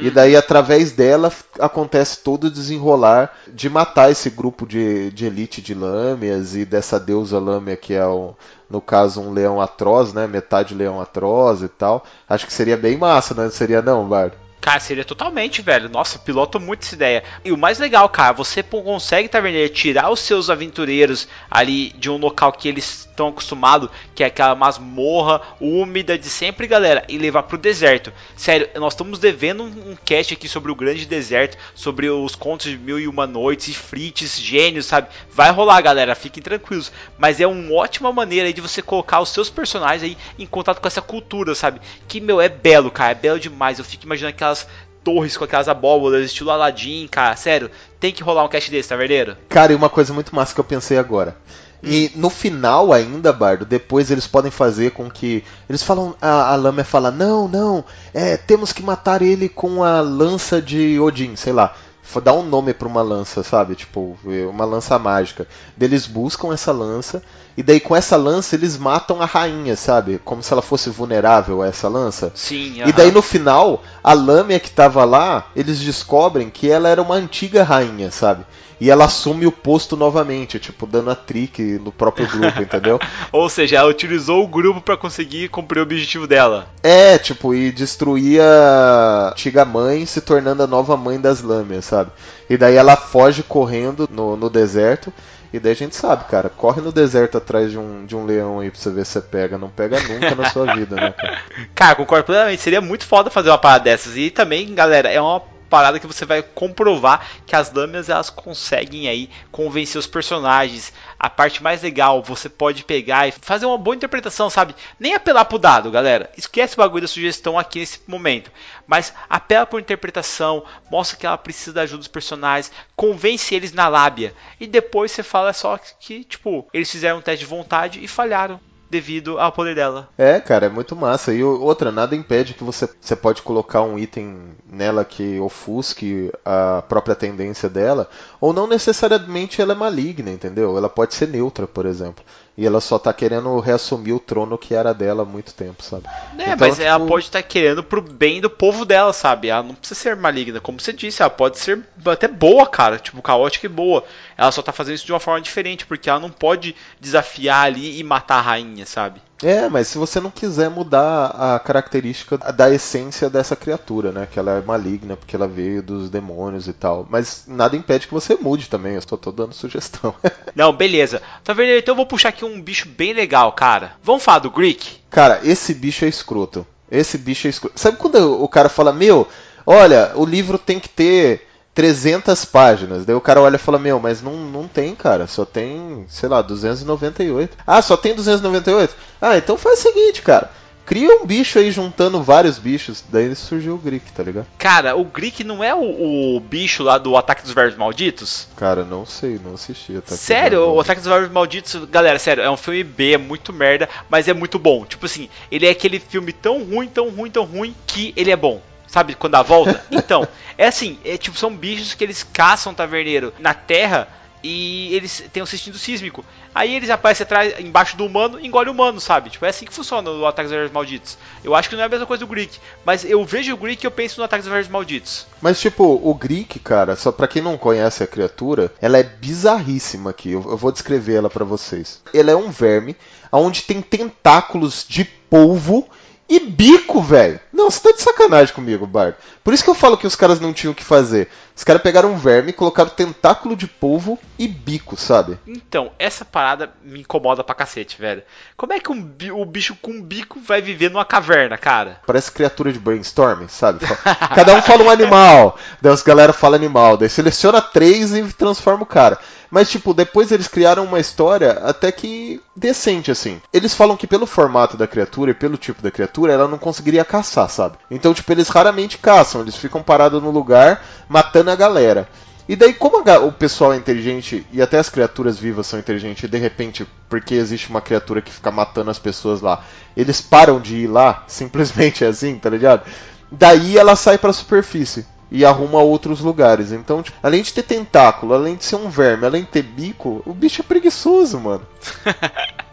[0.00, 5.60] E daí, através dela, acontece todo o desenrolar de matar esse grupo de, de elite
[5.60, 8.34] de lâmias e dessa deusa lâmia que é, o,
[8.70, 10.26] no caso, um leão atroz, né?
[10.26, 12.04] Metade leão atroz e tal.
[12.28, 13.50] Acho que seria bem massa, né?
[13.50, 14.47] Seria não, Bardo?
[14.68, 15.88] Cara, seria totalmente, velho.
[15.88, 17.24] Nossa, piloto muito essa ideia.
[17.42, 22.18] E o mais legal, cara, você consegue, Taverneiro, tirar os seus aventureiros ali de um
[22.18, 27.44] local que eles estão acostumados, que é aquela masmorra úmida de sempre, galera, e levar
[27.44, 28.12] pro deserto.
[28.36, 32.70] Sério, nós estamos devendo um, um cast aqui sobre o grande deserto, sobre os contos
[32.70, 35.08] de mil e uma noites, e frites, gênios, sabe?
[35.32, 36.92] Vai rolar, galera, fiquem tranquilos.
[37.16, 40.78] Mas é uma ótima maneira aí de você colocar os seus personagens aí em contato
[40.78, 41.80] com essa cultura, sabe?
[42.06, 43.78] Que, meu, é belo, cara, é belo demais.
[43.78, 44.66] Eu fico imaginando aquela aquelas
[45.04, 47.36] torres com aquelas abóboras, estilo Aladdin, cara.
[47.36, 49.36] Sério, tem que rolar um cast desse, tá verdadeiro?
[49.48, 51.36] Cara, e uma coisa muito massa que eu pensei agora.
[51.82, 55.44] E no final ainda, Bardo, depois eles podem fazer com que.
[55.68, 56.14] Eles falam.
[56.20, 60.98] A, a Lâmia fala: Não, não, é, temos que matar ele com a lança de
[60.98, 61.76] Odin, sei lá.
[62.22, 63.74] Dá um nome pra uma lança, sabe?
[63.74, 64.16] Tipo,
[64.50, 65.46] uma lança mágica.
[65.80, 67.22] Eles buscam essa lança
[67.56, 70.20] e daí com essa lança eles matam a rainha, sabe?
[70.24, 72.32] Como se ela fosse vulnerável a essa lança.
[72.34, 72.82] Sim.
[72.86, 77.14] E daí no final, a lâmina que tava lá, eles descobrem que ela era uma
[77.14, 78.44] antiga rainha, sabe?
[78.80, 82.98] E ela assume o posto novamente, tipo, dando a trick no próprio grupo, entendeu?
[83.32, 86.68] Ou seja, ela utilizou o grupo para conseguir cumprir o objetivo dela.
[86.82, 92.10] É, tipo, e destruir a antiga mãe, se tornando a nova mãe das lâminas, sabe?
[92.48, 95.12] E daí ela foge correndo no, no deserto.
[95.52, 98.60] E daí a gente sabe, cara, corre no deserto atrás de um, de um leão
[98.60, 99.56] aí pra você ver se você pega.
[99.56, 101.38] Não pega nunca na sua vida, né, cara?
[101.74, 102.60] Cara, concordo plenamente.
[102.60, 104.16] Seria muito foda fazer uma parada dessas.
[104.16, 109.08] E também, galera, é uma parada que você vai comprovar que as lâminas elas conseguem
[109.08, 110.92] aí convencer os personagens.
[111.18, 114.74] A parte mais legal, você pode pegar e fazer uma boa interpretação, sabe?
[114.98, 116.30] Nem apelar pro dado, galera.
[116.36, 118.50] Esquece o bagulho da sugestão aqui nesse momento.
[118.86, 123.88] Mas apela por interpretação, mostra que ela precisa da ajuda dos personagens, convence eles na
[123.88, 124.34] lábia.
[124.58, 128.60] E depois você fala só que, tipo, eles fizeram um teste de vontade e falharam
[128.90, 130.08] devido ao poder dela.
[130.16, 131.32] É, cara, é muito massa.
[131.32, 134.38] E outra, nada impede que você, você pode colocar um item
[134.70, 138.08] nela que ofusque a própria tendência dela,
[138.40, 140.76] ou não necessariamente ela é maligna, entendeu?
[140.76, 142.24] Ela pode ser neutra, por exemplo.
[142.56, 146.06] E ela só tá querendo reassumir o trono que era dela há muito tempo, sabe?
[146.36, 146.88] É, então, mas tipo...
[146.88, 149.46] ela pode estar tá querendo pro bem do povo dela, sabe?
[149.46, 153.22] Ela não precisa ser maligna, como você disse, ela pode ser até boa, cara, tipo,
[153.22, 154.02] caótica e boa.
[154.38, 157.98] Ela só tá fazendo isso de uma forma diferente, porque ela não pode desafiar ali
[157.98, 159.20] e matar a rainha, sabe?
[159.42, 164.28] É, mas se você não quiser mudar a característica da essência dessa criatura, né?
[164.30, 167.06] Que ela é maligna porque ela veio dos demônios e tal.
[167.10, 170.14] Mas nada impede que você mude também, eu só tô dando sugestão.
[170.54, 171.20] não, beleza.
[171.42, 171.70] Tá vendo?
[171.76, 173.92] Então eu vou puxar aqui um bicho bem legal, cara.
[174.02, 174.98] Vamos falar do Greek?
[175.10, 176.64] Cara, esse bicho é escroto.
[176.90, 177.78] Esse bicho é escroto.
[177.78, 179.26] Sabe quando o cara fala, meu,
[179.66, 181.47] olha, o livro tem que ter
[181.78, 183.06] 300 páginas.
[183.06, 185.28] Daí o cara olha e fala: Meu, mas não, não tem, cara.
[185.28, 187.56] Só tem, sei lá, 298.
[187.64, 188.96] Ah, só tem 298?
[189.20, 190.50] Ah, então faz o seguinte, cara.
[190.84, 193.04] Cria um bicho aí juntando vários bichos.
[193.08, 194.46] Daí surgiu o Greek, tá ligado?
[194.58, 198.48] Cara, o Greek não é o, o bicho lá do Ataque dos Vermes Malditos?
[198.56, 200.02] Cara, não sei, não assisti.
[200.06, 203.88] sério, o Ataque dos Vermes Malditos, galera, sério, é um filme B, é muito merda,
[204.10, 204.84] mas é muito bom.
[204.84, 208.36] Tipo assim, ele é aquele filme tão ruim, tão ruim, tão ruim, que ele é
[208.36, 208.60] bom.
[208.88, 209.84] Sabe quando dá a volta?
[209.90, 214.08] Então, é assim, é, tipo, são bichos que eles caçam taverneiro na terra
[214.42, 216.24] e eles têm um sentido sísmico.
[216.54, 219.30] Aí eles aparecem atrás, embaixo do humano e engolem o humano, sabe?
[219.30, 221.18] Tipo, é assim que funciona o Ataque dos Vermes Malditos.
[221.44, 223.84] Eu acho que não é a mesma coisa do Greek, mas eu vejo o Greek
[223.84, 225.26] e eu penso no Ataque dos Vermes Malditos.
[225.40, 230.10] Mas, tipo, o Greek, cara, só pra quem não conhece a criatura, ela é bizarríssima
[230.10, 230.32] aqui.
[230.32, 232.00] Eu, eu vou descrever ela para vocês.
[232.14, 232.96] Ela é um verme
[233.30, 235.88] onde tem tentáculos de polvo
[236.28, 237.40] e bico, velho.
[237.58, 239.16] Não, você tá de sacanagem comigo, Bard.
[239.42, 241.28] Por isso que eu falo que os caras não tinham o que fazer.
[241.56, 245.36] Os caras pegaram um verme, colocaram tentáculo de polvo e bico, sabe?
[245.44, 248.22] Então, essa parada me incomoda pra cacete, velho.
[248.56, 252.00] Como é que um, o bicho com bico vai viver numa caverna, cara?
[252.06, 253.80] Parece criatura de brainstorming, sabe?
[254.36, 255.58] Cada um fala um animal.
[255.82, 256.96] Daí os galera fala animal.
[256.96, 259.18] Daí seleciona três e transforma o cara.
[259.50, 263.40] Mas, tipo, depois eles criaram uma história até que decente, assim.
[263.52, 267.04] Eles falam que pelo formato da criatura e pelo tipo da criatura, ela não conseguiria
[267.04, 267.76] caçar, sabe?
[267.90, 272.08] Então, tipo, eles raramente caçam, eles ficam parados no lugar matando a galera.
[272.48, 276.24] E daí, como a o pessoal é inteligente e até as criaturas vivas são inteligentes,
[276.24, 279.62] e de repente, porque existe uma criatura que fica matando as pessoas lá,
[279.94, 282.84] eles param de ir lá, simplesmente é assim, tá ligado?
[283.30, 286.72] Daí ela sai pra superfície e arruma outros lugares.
[286.72, 290.22] Então, tipo, além de ter tentáculo, além de ser um verme, além de ter bico,
[290.24, 291.66] o bicho é preguiçoso, mano.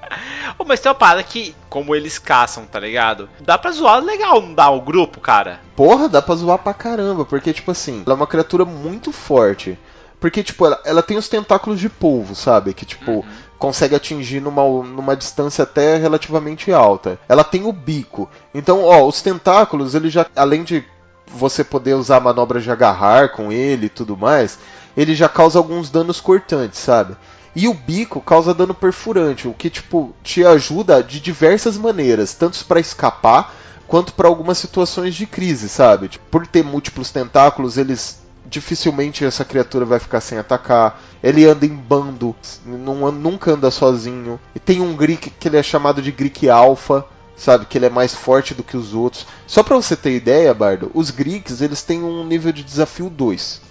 [0.58, 3.30] Ô, mas tem uma parada que, como eles caçam, tá ligado?
[3.42, 5.60] Dá pra zoar legal, não dá o grupo, cara?
[5.76, 9.78] Porra, dá pra zoar pra caramba, porque, tipo assim, ela é uma criatura muito forte.
[10.20, 12.74] Porque, tipo, ela, ela tem os tentáculos de polvo, sabe?
[12.74, 13.24] Que, tipo,
[13.60, 17.20] consegue atingir numa, numa distância até relativamente alta.
[17.28, 18.30] Ela tem o bico.
[18.54, 20.84] Então, ó, os tentáculos, ele já, além de
[21.28, 24.58] você poder usar manobras de agarrar com ele e tudo mais,
[24.96, 27.16] ele já causa alguns danos cortantes, sabe?
[27.56, 32.64] E o bico causa dano perfurante, o que tipo te ajuda de diversas maneiras, tanto
[32.66, 33.56] para escapar
[33.88, 36.10] quanto para algumas situações de crise, sabe?
[36.10, 41.02] Tipo, por ter múltiplos tentáculos, eles dificilmente essa criatura vai ficar sem atacar.
[41.24, 44.40] Ele anda em bando, não, nunca anda sozinho.
[44.54, 47.66] E tem um Greek que ele é chamado de Greek Alpha, sabe?
[47.66, 49.26] Que ele é mais forte do que os outros.
[49.48, 53.62] Só pra você ter ideia, Bardo, os Greeks eles têm um nível de desafio 2.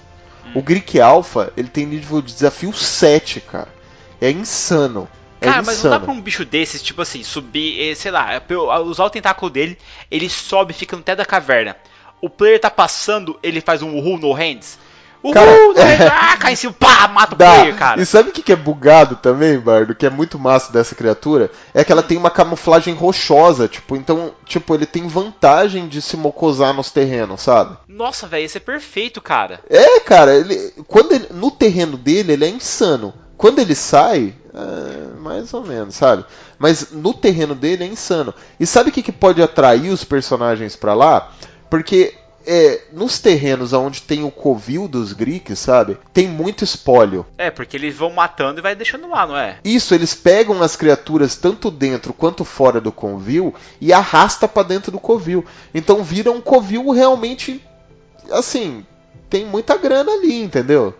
[0.54, 3.73] O Greek Alpha, ele tem nível de desafio 7, cara.
[4.24, 5.08] É insano.
[5.40, 6.04] É Cara, mas não dá insano.
[6.06, 8.40] pra um bicho desses, tipo assim, subir, eh, sei lá,
[8.84, 9.76] usar o tentáculo dele,
[10.10, 11.76] ele sobe fica no teto da caverna.
[12.22, 14.78] O player tá passando, ele faz um uhul no hands.
[15.22, 15.50] Uhul, Cara,
[15.84, 17.54] hands, ah, cai em cima, pá, mata o Dá.
[17.56, 18.00] player, cara.
[18.00, 19.94] E sabe o que que é bugado também, Bardo?
[19.94, 21.50] Que é muito massa dessa criatura?
[21.74, 26.16] É que ela tem uma camuflagem rochosa, tipo, então, tipo, ele tem vantagem de se
[26.16, 27.76] mocosar nos terrenos, sabe?
[27.88, 29.60] Nossa, velho, isso é perfeito, cara.
[29.68, 33.12] É, cara, ele, quando ele- no terreno dele ele é insano.
[33.36, 36.24] Quando ele sai, é, mais ou menos, sabe?
[36.58, 38.32] Mas no terreno dele é insano.
[38.58, 41.32] E sabe o que, que pode atrair os personagens pra lá?
[41.68, 42.14] Porque
[42.46, 45.98] é, nos terrenos onde tem o covil dos Greeks, sabe?
[46.12, 47.26] Tem muito espólio.
[47.36, 49.58] É, porque eles vão matando e vai deixando lá, não é?
[49.64, 54.92] Isso, eles pegam as criaturas tanto dentro quanto fora do covil e arrasta pra dentro
[54.92, 55.44] do covil.
[55.74, 57.62] Então vira um covil realmente
[58.30, 58.84] assim,
[59.28, 60.94] tem muita grana ali, entendeu?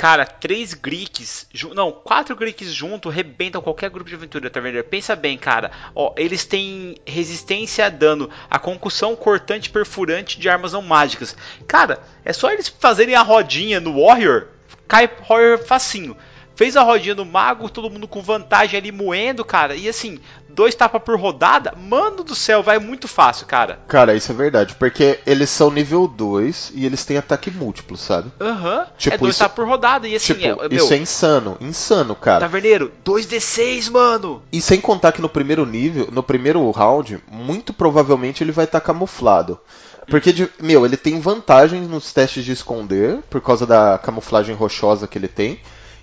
[0.00, 4.82] Cara, três Greeks, não, quatro Greeks junto rebentam qualquer grupo de aventura, tá vendo?
[4.82, 5.70] Pensa bem, cara.
[5.94, 11.36] Ó, eles têm resistência a dano, a concussão cortante perfurante de armas não mágicas.
[11.68, 14.46] Cara, é só eles fazerem a rodinha no Warrior,
[14.88, 16.16] cai Warrior facinho.
[16.60, 19.74] Fez a rodinha no mago, todo mundo com vantagem ali moendo, cara.
[19.74, 23.78] E assim, dois tapas por rodada, mano do céu, vai muito fácil, cara.
[23.88, 28.30] Cara, isso é verdade, porque eles são nível 2 e eles têm ataque múltiplo, sabe?
[28.38, 30.06] Aham, Tipo, é dois isso- tapas por rodada.
[30.06, 32.40] E assim, tipo, é, meu, isso é insano, insano, cara.
[32.40, 34.42] Taverneiro, 2d6, mano.
[34.52, 38.82] E sem contar que no primeiro nível, no primeiro round, muito provavelmente ele vai estar
[38.82, 39.58] camuflado.
[40.10, 45.08] Porque, de- meu, ele tem vantagem nos testes de esconder, por causa da camuflagem rochosa
[45.08, 45.58] que ele tem.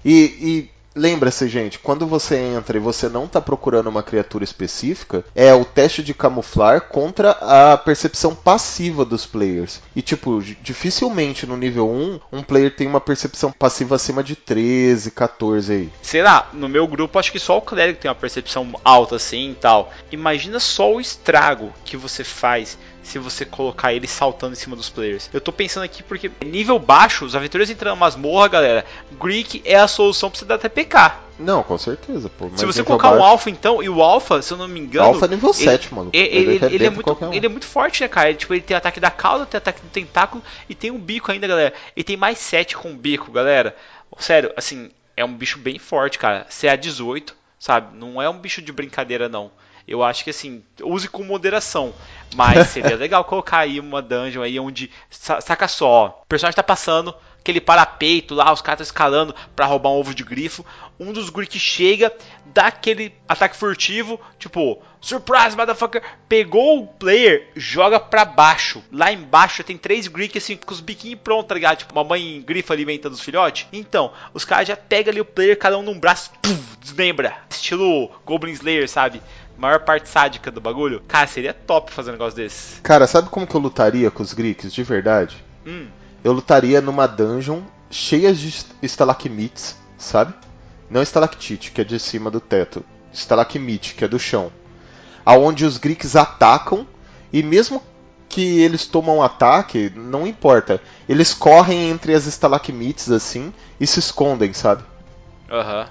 [0.10, 5.24] E, e lembra-se, gente, quando você entra e você não está procurando uma criatura específica,
[5.36, 9.80] é o teste de camuflar contra a percepção passiva dos players.
[9.96, 14.36] E, tipo, di- dificilmente no nível 1, um player tem uma percepção passiva acima de
[14.36, 15.90] 13, 14 aí.
[16.02, 19.52] Sei lá, no meu grupo acho que só o clérigo tem uma percepção alta assim
[19.52, 19.92] e tal.
[20.12, 24.90] Imagina só o estrago que você faz se você colocar ele saltando em cima dos
[24.90, 25.30] players.
[25.34, 28.86] Eu tô pensando aqui porque nível baixo, os aventureiros entrando na masmorra, galera,
[29.20, 31.14] Greek é a solução pra você dar TPK.
[31.40, 32.50] Não, com certeza, pô.
[32.56, 35.08] se você colocar um baixo- alfa então, e o alfa, se eu não me engano,
[35.10, 36.16] Alpha é nível ele- 7, maluco.
[36.18, 37.34] Ele, Ele ele- é arrebenta muito, um.
[37.34, 38.30] ele é muito forte, né, cara?
[38.30, 41.32] Ele, tipo, ele tem ataque da cauda, tem ataque do tentáculo e tem um bico
[41.32, 41.74] ainda, galera.
[41.96, 43.76] E tem mais 7 com bico, galera.
[44.18, 46.48] Sério, assim, é um bicho bem forte, cara.
[46.50, 47.96] CA18, sabe?
[47.98, 49.52] Não é um bicho de brincadeira, não.
[49.88, 51.94] Eu acho que assim, use com moderação.
[52.36, 54.92] Mas seria legal colocar aí uma dungeon aí onde.
[55.10, 59.66] sa- Saca só, o personagem tá passando, aquele parapeito lá, os caras estão escalando pra
[59.66, 60.66] roubar um ovo de grifo.
[61.00, 62.12] Um dos Greek chega,
[62.46, 66.02] dá aquele ataque furtivo, tipo, surprise, motherfucker.
[66.28, 68.84] Pegou o player, joga pra baixo.
[68.92, 71.78] Lá embaixo tem três Greek assim, com os biquinhos prontos, tá ligado?
[71.78, 73.68] Tipo, uma mãe grifa alimentando os filhotes.
[73.72, 77.38] Então, os caras já pegam ali o player, cada um num braço, pum, desmembra.
[77.50, 79.22] Estilo Goblin Slayer, sabe?
[79.58, 81.02] Maior parte sádica do bagulho.
[81.08, 82.80] Cara, seria top fazer um negócio desse.
[82.82, 85.44] Cara, sabe como que eu lutaria com os Greeks, de verdade?
[85.66, 85.88] Hum.
[86.24, 90.34] Eu lutaria numa dungeon cheia de est- estalagmites, sabe?
[90.90, 92.84] Não estalactite, que é de cima do teto.
[93.12, 94.52] Estalagmite, que é do chão.
[95.26, 96.86] Aonde os Greeks atacam
[97.34, 97.82] e mesmo
[98.30, 100.82] que eles tomam ataque, não importa.
[101.10, 104.84] Eles correm entre as estalagmites assim e se escondem, sabe?
[105.50, 105.88] Aham.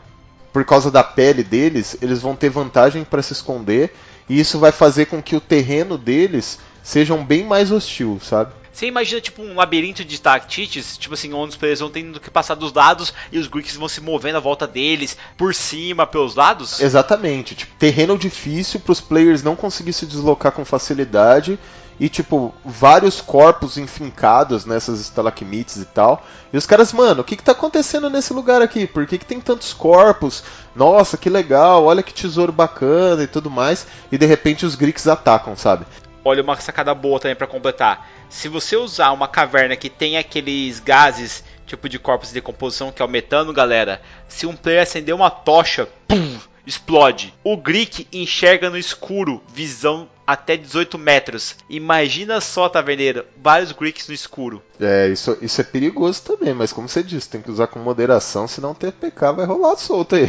[0.57, 3.95] Por causa da pele deles, eles vão ter vantagem para se esconder
[4.27, 8.55] e isso vai fazer com que o terreno deles sejam bem mais hostil, sabe?
[8.77, 12.31] Você imagina, tipo, um labirinto de tactites, tipo assim, onde os players vão tendo que
[12.31, 16.35] passar dos lados e os Greeks vão se movendo à volta deles, por cima, pelos
[16.35, 16.79] lados?
[16.79, 17.55] Exatamente.
[17.55, 21.59] Tipo, terreno difícil para os players não conseguir se deslocar com facilidade
[21.99, 26.23] e, tipo, vários corpos enfincados nessas estalagmites e tal.
[26.53, 28.87] E os caras, mano, o que que tá acontecendo nesse lugar aqui?
[28.87, 30.45] Por que que tem tantos corpos?
[30.75, 33.87] Nossa, que legal, olha que tesouro bacana e tudo mais.
[34.13, 35.87] E de repente os Greeks atacam, sabe?
[36.27, 38.11] Olha uma sacada boa também para completar.
[38.29, 43.01] Se você usar uma caverna que tem aqueles gases tipo de corpos de decomposição que
[43.01, 47.33] é o metano, galera, se um player acender uma tocha, pum, explode.
[47.45, 51.55] O Greek enxerga no escuro, visão até 18 metros.
[51.71, 54.61] Imagina só, taverneiro, vários Greeks no escuro.
[54.81, 58.49] É, isso, isso é perigoso também, mas como você disse, tem que usar com moderação,
[58.49, 60.29] senão o TPK vai rolar solto aí.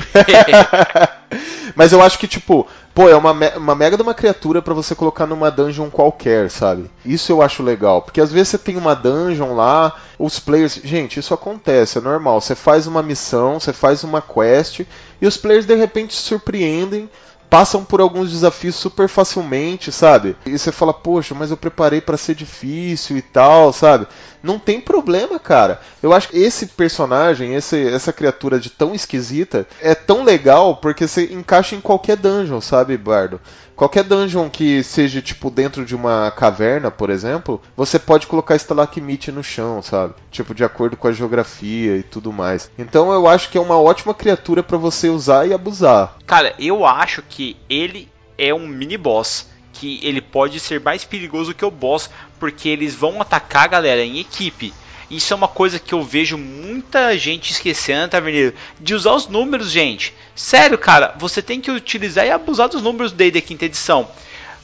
[1.75, 2.67] mas eu acho que, tipo,
[2.97, 6.89] pô, é uma, uma mega de uma criatura para você colocar numa dungeon qualquer, sabe?
[7.05, 10.81] Isso eu acho legal, porque às vezes você tem uma dungeon lá, os players.
[10.83, 12.41] Gente, isso acontece, é normal.
[12.41, 14.79] Você faz uma missão, você faz uma quest,
[15.21, 17.07] e os players de repente se surpreendem
[17.49, 20.35] passam por alguns desafios super facilmente, sabe?
[20.45, 24.07] E você fala, poxa, mas eu preparei para ser difícil e tal, sabe?
[24.41, 25.81] Não tem problema, cara.
[26.01, 31.07] Eu acho que esse personagem, esse, essa criatura de tão esquisita, é tão legal porque
[31.07, 33.39] você encaixa em qualquer dungeon, sabe, Bardo?
[33.75, 39.31] Qualquer dungeon que seja, tipo, dentro de uma caverna, por exemplo, você pode colocar estalacmite
[39.31, 40.15] no chão, sabe?
[40.31, 42.71] Tipo, de acordo com a geografia e tudo mais.
[42.77, 46.17] Então eu acho que é uma ótima criatura para você usar e abusar.
[46.25, 49.47] Cara, eu acho que ele é um mini boss.
[49.79, 52.09] Que ele pode ser mais perigoso que o boss,
[52.39, 54.73] porque eles vão atacar a galera em equipe.
[55.09, 58.53] Isso é uma coisa que eu vejo muita gente esquecendo, tá vendo?
[58.79, 60.13] De usar os números, gente.
[60.35, 64.09] Sério, cara, você tem que utilizar e abusar dos números do da quinta edição.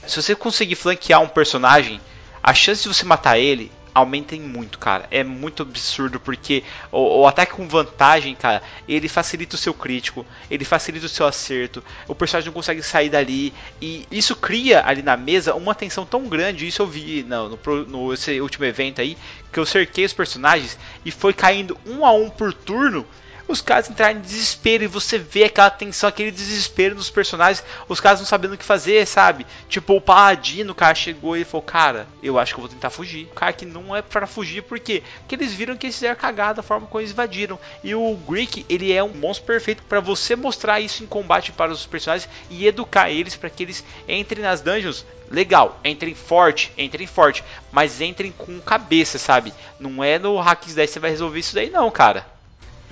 [0.06, 2.02] Se você conseguir flanquear um personagem,
[2.42, 5.08] a chance de você matar ele aumentem muito, cara.
[5.12, 10.26] É muito absurdo porque o, o, ataque com vantagem, cara, ele facilita o seu crítico,
[10.50, 15.02] ele facilita o seu acerto, o personagem não consegue sair dali e isso cria ali
[15.02, 16.68] na mesa uma tensão tão grande.
[16.68, 19.18] Isso eu vi no, no, no esse último evento aí
[19.52, 23.06] que eu cerquei os personagens e foi caindo um a um por turno
[23.54, 28.00] os caras entraram em desespero e você vê aquela tensão, aquele desespero dos personagens, os
[28.00, 29.46] caras não sabendo o que fazer, sabe?
[29.70, 32.90] Tipo, o Paladino, o cara chegou e falou: Cara, eu acho que eu vou tentar
[32.90, 33.26] fugir.
[33.32, 35.04] O cara que não é para fugir, por quê?
[35.20, 37.60] Porque eles viram que eles fizeram cagada da forma como eles invadiram.
[37.84, 41.72] E o Greek, ele é um monstro perfeito para você mostrar isso em combate para
[41.72, 47.08] os personagens e educar eles para que eles entrem nas dungeons legal, entrem forte, entrem
[47.08, 49.54] forte, mas entrem com cabeça, sabe?
[49.80, 52.34] Não é no Hacks 10 que você vai resolver isso daí não, cara.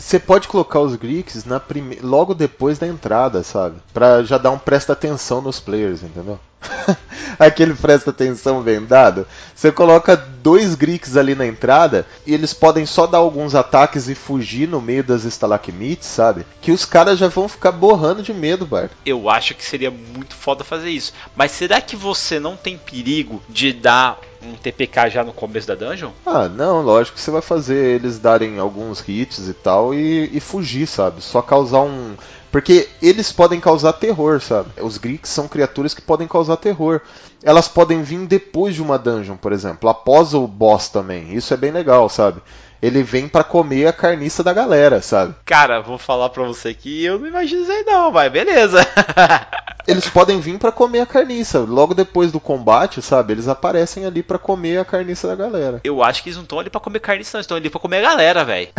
[0.01, 1.99] Você pode colocar os Greeks na prime...
[2.01, 3.75] logo depois da entrada, sabe?
[3.93, 6.39] Pra já dar um presta atenção nos players, entendeu?
[7.37, 9.27] Aquele presta atenção vendado.
[9.55, 14.15] Você coloca dois Greeks ali na entrada e eles podem só dar alguns ataques e
[14.15, 16.45] fugir no meio das estalacmites, sabe?
[16.61, 18.91] Que os caras já vão ficar borrando de medo, Bart.
[19.05, 21.13] Eu acho que seria muito foda fazer isso.
[21.35, 25.75] Mas será que você não tem perigo de dar um TPK já no começo da
[25.75, 26.11] dungeon?
[26.25, 30.39] Ah, não, lógico que você vai fazer eles darem alguns hits e tal e, e
[30.39, 31.21] fugir, sabe?
[31.21, 32.15] Só causar um.
[32.51, 34.69] Porque eles podem causar terror, sabe?
[34.81, 37.01] Os Greeks são criaturas que podem causar terror.
[37.41, 41.33] Elas podem vir depois de uma dungeon, por exemplo, após o boss também.
[41.33, 42.41] Isso é bem legal, sabe?
[42.81, 45.35] Ele vem para comer a carniça da galera, sabe?
[45.45, 48.85] Cara, vou falar pra você que eu não imagino isso aí não, mas beleza.
[49.87, 51.59] eles podem vir para comer a carniça.
[51.59, 53.33] Logo depois do combate, sabe?
[53.33, 55.81] Eles aparecem ali para comer a carniça da galera.
[55.83, 57.41] Eu acho que eles não estão ali para comer carniça, não.
[57.41, 58.69] Estão ali para comer a galera, velho.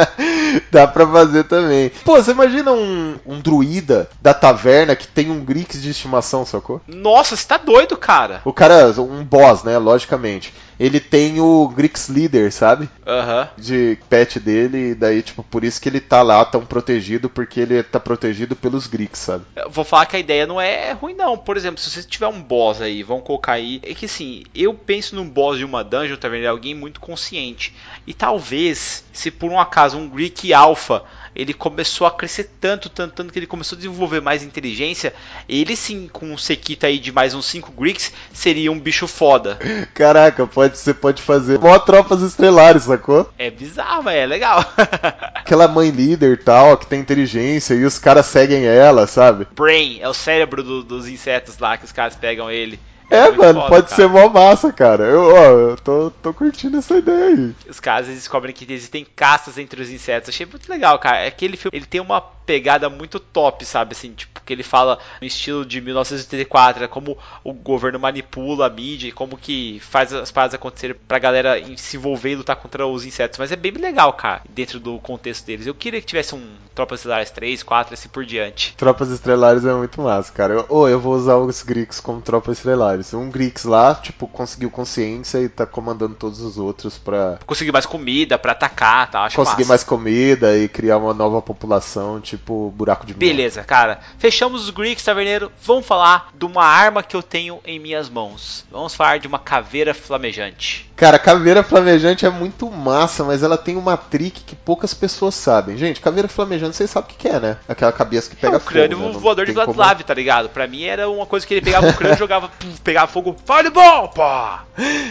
[0.70, 1.90] Dá pra fazer também.
[2.04, 6.80] Pô, você imagina um, um druida da taverna que tem um Grix de estimação, sacou?
[6.86, 8.40] Nossa, você tá doido, cara.
[8.44, 9.78] O cara, um boss, né?
[9.78, 12.88] Logicamente ele tem o Grix Leader, sabe?
[13.06, 13.42] Aham.
[13.42, 13.62] Uhum.
[13.62, 17.60] De pet dele, e daí, tipo, por isso que ele tá lá tão protegido, porque
[17.60, 19.44] ele tá protegido pelos Grix, sabe?
[19.56, 21.36] Eu vou falar que a ideia não é ruim, não.
[21.36, 23.80] Por exemplo, se você tiver um boss aí, vão colocar aí.
[23.82, 26.44] É que assim, eu penso num boss de uma dungeon, tá vendo?
[26.44, 27.74] É alguém muito consciente.
[28.06, 31.02] E talvez, se por um acaso um Greek Alpha
[31.34, 35.12] ele começou a crescer tanto, tanto, tanto que ele começou a desenvolver mais inteligência.
[35.48, 39.58] Ele sim, com um Sekita aí de mais uns 5 Greeks, seria um bicho foda.
[39.94, 43.30] Caraca, pode, você pode fazer mó tropas estelares, sacou?
[43.38, 44.64] É bizarro, mas é legal.
[45.34, 49.46] Aquela mãe líder tal, que tem inteligência e os caras seguem ela, sabe?
[49.54, 52.78] Brain, é o cérebro do, dos insetos lá que os caras pegam ele.
[53.10, 53.96] É, é mano, foda, pode cara.
[53.96, 55.04] ser mó massa, cara.
[55.04, 57.54] Eu, ó, eu tô, tô curtindo essa ideia aí.
[57.68, 60.30] Os caras descobrem que existem castas entre os insetos.
[60.30, 61.26] Achei muito legal, cara.
[61.26, 63.92] Aquele filme, ele tem uma pegada muito top, sabe?
[63.92, 68.70] Assim, tipo, que ele fala no estilo de 1984, é como o governo manipula a
[68.70, 72.86] mídia e como que faz as paradas acontecerem pra galera se envolver e lutar contra
[72.86, 73.38] os insetos.
[73.38, 75.66] Mas é bem legal, cara, dentro do contexto deles.
[75.66, 78.74] Eu queria que tivesse um Tropas Estelares 3, 4, assim por diante.
[78.76, 80.66] Tropas Estelares é muito massa, cara.
[80.68, 83.14] Ou oh, eu vou usar os Grix como Tropas Estelares.
[83.14, 87.38] Um Grix lá, tipo, conseguiu consciência e tá comandando todos os outros pra.
[87.46, 89.24] Conseguir mais comida, pra atacar tá?
[89.24, 89.68] Acho Conseguir massa.
[89.68, 94.00] mais comida e criar uma nova população, tipo, buraco de Beleza, cara.
[94.18, 95.50] Fechamos os Grix, taverneiro.
[95.62, 98.64] Vamos falar de uma arma que eu tenho em minhas mãos.
[98.70, 100.90] Vamos falar de uma caveira flamejante.
[100.96, 105.76] Cara, caveira flamejante é muito massa, mas ela tem uma trick que poucas pessoas sabem.
[105.76, 107.56] Gente, caveira flamejante, vocês sabem o que é, né?
[107.68, 109.12] Aquela cabeça que pega é o crânio fogo.
[109.12, 109.18] Né?
[109.18, 110.06] voador de Bloodlave, como...
[110.06, 110.48] tá ligado?
[110.50, 114.08] Pra mim era uma coisa que ele pegava o crânio, jogava, puf, pegava fogo, fireball,
[114.10, 114.64] pá!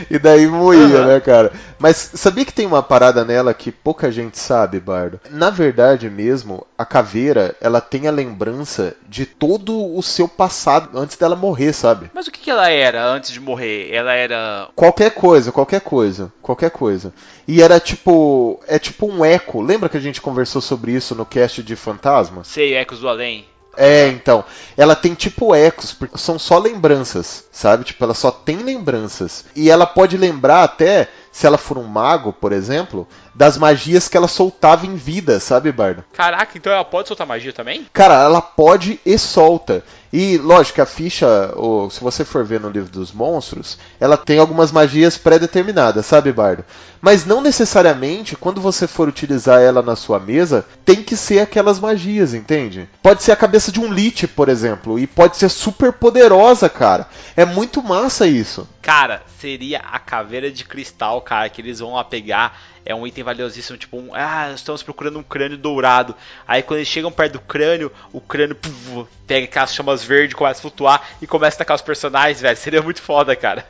[0.09, 1.05] E daí moía, uhum.
[1.05, 1.51] né, cara?
[1.77, 5.19] Mas sabia que tem uma parada nela que pouca gente sabe, Bardo?
[5.29, 7.12] Na verdade mesmo, a caveira,
[7.61, 12.09] ela tem a lembrança de todo o seu passado antes dela morrer, sabe?
[12.13, 13.93] Mas o que, que ela era antes de morrer?
[13.93, 14.69] Ela era.
[14.75, 16.31] Qualquer coisa, qualquer coisa.
[16.41, 17.13] Qualquer coisa.
[17.47, 18.59] E era tipo.
[18.67, 19.61] É tipo um eco.
[19.61, 22.43] Lembra que a gente conversou sobre isso no cast de Fantasma?
[22.43, 23.45] Sei, Ecos do Além.
[23.75, 24.43] É, então.
[24.77, 27.83] Ela tem tipo ecos, porque são só lembranças, sabe?
[27.83, 29.45] Tipo, ela só tem lembranças.
[29.55, 34.15] E ela pode lembrar até, se ela for um mago, por exemplo, das magias que
[34.17, 36.03] ela soltava em vida, sabe, Bardo?
[36.13, 37.87] Caraca, então ela pode soltar magia também?
[37.91, 39.83] Cara, ela pode e solta.
[40.11, 44.37] E, lógico, a ficha, ou, se você for ver no livro dos monstros, ela tem
[44.37, 46.63] algumas magias pré-determinadas, sabe, Bardo?
[47.01, 51.79] Mas não necessariamente, quando você for utilizar ela na sua mesa, tem que ser aquelas
[51.79, 52.87] magias, entende?
[53.01, 57.07] Pode ser a cabeça de um Lich, por exemplo, e pode ser super poderosa, cara.
[57.35, 58.69] É muito massa isso.
[58.83, 62.55] Cara, seria a caveira de cristal, cara, que eles vão lá pegar
[62.85, 66.15] é um item valiosíssimo, tipo, um, ah, estamos procurando um crânio dourado.
[66.47, 70.59] Aí quando eles chegam perto do crânio, o crânio puf, pega aquelas chamas verdes, começa
[70.59, 72.57] a flutuar e começa a atacar os personagens, velho.
[72.57, 73.65] Seria muito foda, cara.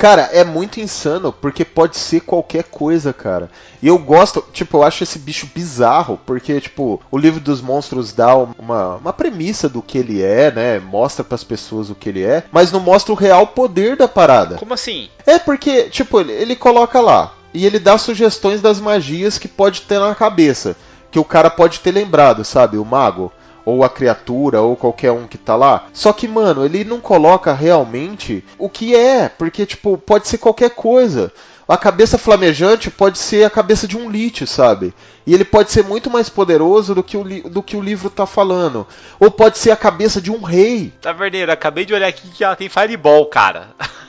[0.00, 3.50] Cara, é muito insano, porque pode ser qualquer coisa, cara.
[3.82, 8.10] E eu gosto, tipo, eu acho esse bicho bizarro, porque, tipo, o livro dos monstros
[8.10, 10.78] dá uma, uma premissa do que ele é, né?
[10.78, 14.08] Mostra para as pessoas o que ele é, mas não mostra o real poder da
[14.08, 14.56] parada.
[14.56, 15.10] Como assim?
[15.26, 19.82] É porque, tipo, ele, ele coloca lá, e ele dá sugestões das magias que pode
[19.82, 20.76] ter na cabeça,
[21.10, 22.78] que o cara pode ter lembrado, sabe?
[22.78, 23.32] O mago
[23.64, 25.86] ou a criatura, ou qualquer um que tá lá.
[25.92, 30.70] Só que, mano, ele não coloca realmente o que é, porque, tipo, pode ser qualquer
[30.70, 31.32] coisa.
[31.70, 34.92] A cabeça flamejante pode ser a cabeça de um Lich, sabe?
[35.24, 38.26] E ele pode ser muito mais poderoso do que o, do que o livro tá
[38.26, 38.84] falando.
[39.20, 40.92] Ou pode ser a cabeça de um rei.
[41.00, 43.68] Taverneiro, acabei de olhar aqui que ela tem Fireball, cara.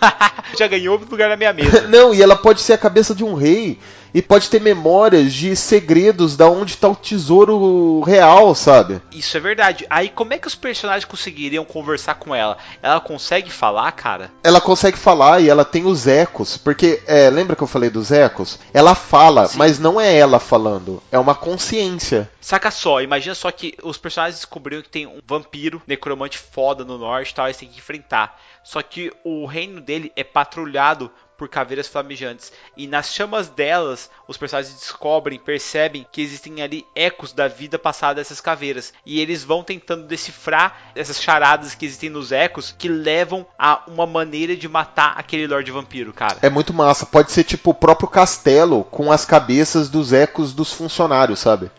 [0.58, 1.82] Já ganhou lugar na minha mesa.
[1.88, 3.78] não, e ela pode ser a cabeça de um rei
[4.14, 9.02] e pode ter memórias de segredos da onde está o tesouro real, sabe?
[9.12, 9.86] Isso é verdade.
[9.90, 12.58] Aí como é que os personagens conseguiriam conversar com ela?
[12.82, 14.32] Ela consegue falar, cara?
[14.44, 18.12] Ela consegue falar e ela tem os ecos, porque é, lembra que eu falei dos
[18.12, 18.60] ecos?
[18.74, 19.58] Ela fala, Sim.
[19.58, 22.30] mas não é ela falando, é uma consciência.
[22.40, 26.98] Saca só, imagina só que os personagens descobriram que tem um vampiro necromante foda no
[26.98, 28.40] norte e tal, eles têm que enfrentar.
[28.64, 31.12] Só que o reino dele é patrulhado
[31.42, 32.54] por caveiras flamejantes.
[32.78, 38.22] E nas chamas delas, os personagens descobrem, percebem que existem ali ecos da vida passada
[38.22, 38.94] dessas caveiras.
[39.04, 44.06] E eles vão tentando decifrar essas charadas que existem nos ecos que levam a uma
[44.06, 46.38] maneira de matar aquele Lorde Vampiro, cara.
[46.44, 47.08] É muito massa.
[47.08, 51.72] Pode ser tipo o próprio castelo com as cabeças dos ecos dos funcionários, sabe?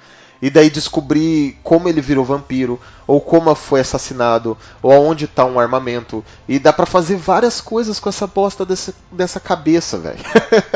[0.43, 5.61] E daí descobrir como ele virou vampiro, ou como foi assassinado, ou aonde está um
[5.61, 6.25] armamento.
[6.49, 10.19] E dá para fazer várias coisas com essa bosta desse, dessa cabeça, velho.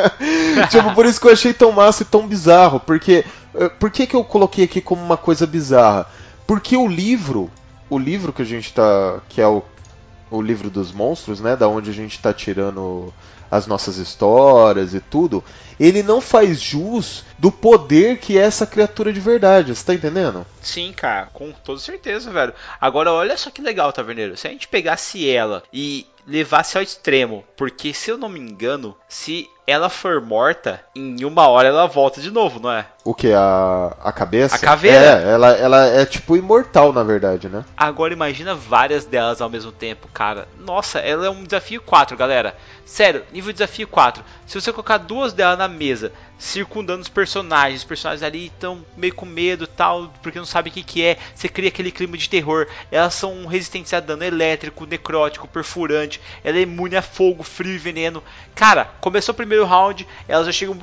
[0.70, 2.78] tipo, por isso que eu achei tão massa e tão bizarro.
[2.78, 3.24] Porque.
[3.56, 6.06] Eh, por que, que eu coloquei aqui como uma coisa bizarra?
[6.46, 7.50] Porque o livro.
[7.90, 9.18] O livro que a gente tá.
[9.28, 9.64] que é o,
[10.30, 11.56] o livro dos monstros, né?
[11.56, 13.12] Da onde a gente tá tirando
[13.50, 15.42] as nossas histórias e tudo,
[15.78, 20.44] ele não faz jus do poder que é essa criatura de verdade, você tá entendendo?
[20.60, 22.52] Sim, cara, com toda certeza, velho.
[22.80, 24.36] Agora, olha só que legal, Taverneiro.
[24.36, 28.96] Se a gente pegasse ela e levasse ao extremo, porque se eu não me engano,
[29.08, 32.86] se ela for morta, em uma hora ela volta de novo, não é?
[33.04, 33.32] O que?
[33.32, 34.56] A, a cabeça?
[34.56, 35.22] A caveira?
[35.22, 37.64] É, ela, ela é tipo imortal, na verdade, né?
[37.76, 40.48] Agora imagina várias delas ao mesmo tempo, cara.
[40.58, 42.56] Nossa, ela é um desafio 4, galera.
[42.84, 44.22] Sério, nível desafio 4.
[44.46, 47.80] Se você colocar duas delas na mesa, circundando os personagens.
[47.80, 51.18] Os personagens ali estão meio com medo tal, porque não sabem o que, que é.
[51.34, 52.66] Você cria aquele clima de terror.
[52.90, 56.20] Elas são resistentes a dano elétrico, necrótico, perfurante.
[56.44, 58.22] Ela é imune a fogo, frio e veneno.
[58.54, 60.76] Cara, começou o primeiro round, elas já chegam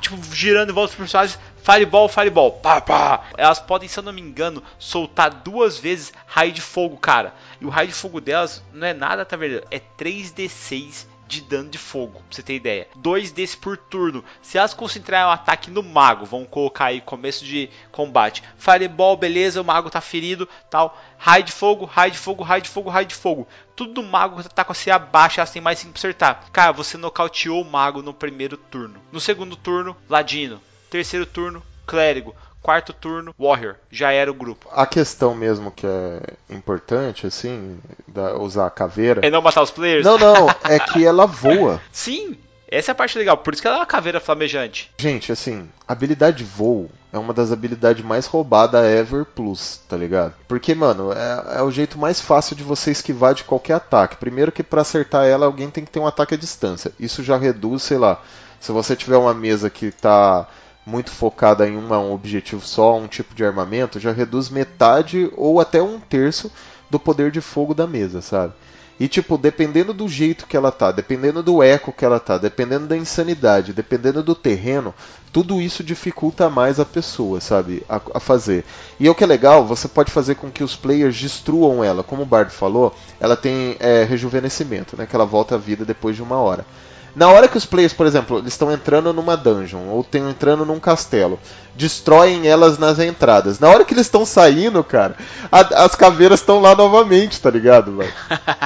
[0.00, 1.38] tipo, girando em volta dos personagens.
[1.62, 3.24] Fireball, Fireball, pá, pá.
[3.36, 7.34] Elas podem, se eu não me engano, soltar duas vezes raio de fogo, cara.
[7.60, 9.62] E o raio de fogo delas não é nada, tá vendo?
[9.70, 12.88] É 3d6 de dano de fogo, pra você ter ideia.
[12.96, 14.24] Dois desses por turno.
[14.42, 18.42] Se elas concentrarem o ataque no mago, vão colocar aí começo de combate.
[18.58, 21.00] Fireball, beleza, o mago tá ferido, tal.
[21.16, 23.46] Raio de fogo, raio de fogo, raio de fogo, raio de fogo.
[23.76, 26.44] Tudo do mago tá com a CA baixa, elas têm mais 5 pra acertar.
[26.52, 29.00] Cara, você nocauteou o mago no primeiro turno.
[29.12, 30.60] No segundo turno, ladino.
[30.90, 32.34] Terceiro turno, clérigo.
[32.62, 33.76] Quarto turno, Warrior.
[33.90, 34.68] Já era o grupo.
[34.72, 36.20] A questão mesmo que é
[36.54, 39.26] importante, assim, da, usar a caveira.
[39.26, 40.04] É não matar os players?
[40.04, 41.80] Não, não, é que ela voa.
[41.90, 42.36] Sim,
[42.70, 44.92] essa é a parte legal, por isso que ela é uma caveira flamejante.
[44.96, 50.34] Gente, assim, habilidade de voo é uma das habilidades mais roubadas ever plus, tá ligado?
[50.46, 54.16] Porque, mano, é, é, o jeito mais fácil de você esquivar de qualquer ataque.
[54.18, 56.92] Primeiro que para acertar ela, alguém tem que ter um ataque à distância.
[57.00, 58.22] Isso já reduz, sei lá,
[58.60, 60.46] se você tiver uma mesa que tá
[60.90, 65.60] muito focada em uma, um objetivo só, um tipo de armamento, já reduz metade ou
[65.60, 66.50] até um terço
[66.90, 68.52] do poder de fogo da mesa, sabe?
[68.98, 72.86] E tipo, dependendo do jeito que ela tá, dependendo do eco que ela tá, dependendo
[72.86, 74.92] da insanidade, dependendo do terreno,
[75.32, 78.62] tudo isso dificulta mais a pessoa, sabe, a, a, fazer.
[78.98, 82.02] E o que é legal, você pode fazer com que os players destruam ela.
[82.02, 86.14] Como o Bard falou, ela tem é, rejuvenescimento, né, que ela volta à vida depois
[86.14, 86.66] de uma hora.
[87.14, 90.64] Na hora que os players, por exemplo, eles estão entrando numa dungeon ou estão entrando
[90.64, 91.38] num castelo,
[91.74, 93.58] destroem elas nas entradas.
[93.58, 95.16] Na hora que eles estão saindo, cara,
[95.50, 98.12] a, as caveiras estão lá novamente, tá ligado, velho?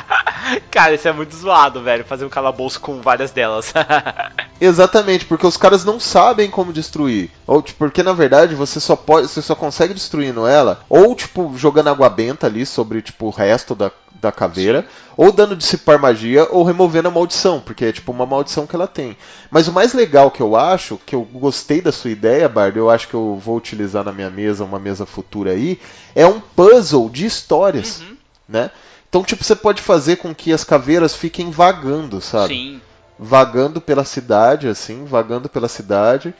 [0.71, 3.73] cara, isso é muito zoado, velho, fazer um calabouço com várias delas.
[4.65, 7.31] Exatamente, porque os caras não sabem como destruir.
[7.47, 11.53] Ou tipo, porque na verdade você só pode, você só consegue destruindo ela ou tipo
[11.57, 13.91] jogando água benta ali sobre tipo o resto da
[14.25, 14.89] da caveira, Sim.
[15.19, 18.87] ou dando dissipar magia, ou removendo a maldição, porque é tipo uma maldição que ela
[18.87, 19.17] tem.
[19.51, 22.89] Mas o mais legal que eu acho, que eu gostei da sua ideia, Bard, eu
[22.89, 25.79] acho que eu vou utilizar na minha mesa, uma mesa futura aí,
[26.15, 28.17] é um puzzle de histórias, uhum.
[28.49, 28.71] né?
[29.09, 32.55] Então, tipo, você pode fazer com que as caveiras fiquem vagando, sabe?
[32.55, 32.81] Sim.
[33.19, 36.35] Vagando pela cidade, assim, vagando pela cidade.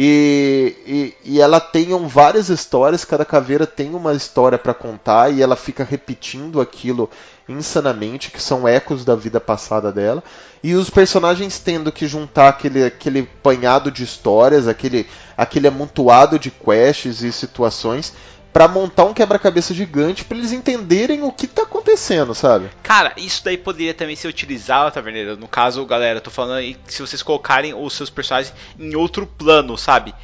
[0.00, 5.42] E, e, e, ela tem várias histórias, cada caveira tem uma história para contar e
[5.42, 7.10] ela fica repetindo aquilo
[7.48, 10.22] insanamente, que são ecos da vida passada dela.
[10.62, 15.04] E os personagens tendo que juntar aquele, aquele panhado de histórias, aquele,
[15.36, 18.12] aquele amontoado de quests e situações
[18.52, 22.70] para montar um quebra-cabeça gigante para eles entenderem o que tá acontecendo, sabe?
[22.82, 24.90] Cara, isso daí poderia também ser utilizado.
[24.90, 25.02] Tá
[25.38, 29.76] no caso, galera, tô falando aí se vocês colocarem os seus personagens em outro plano,
[29.76, 30.14] sabe?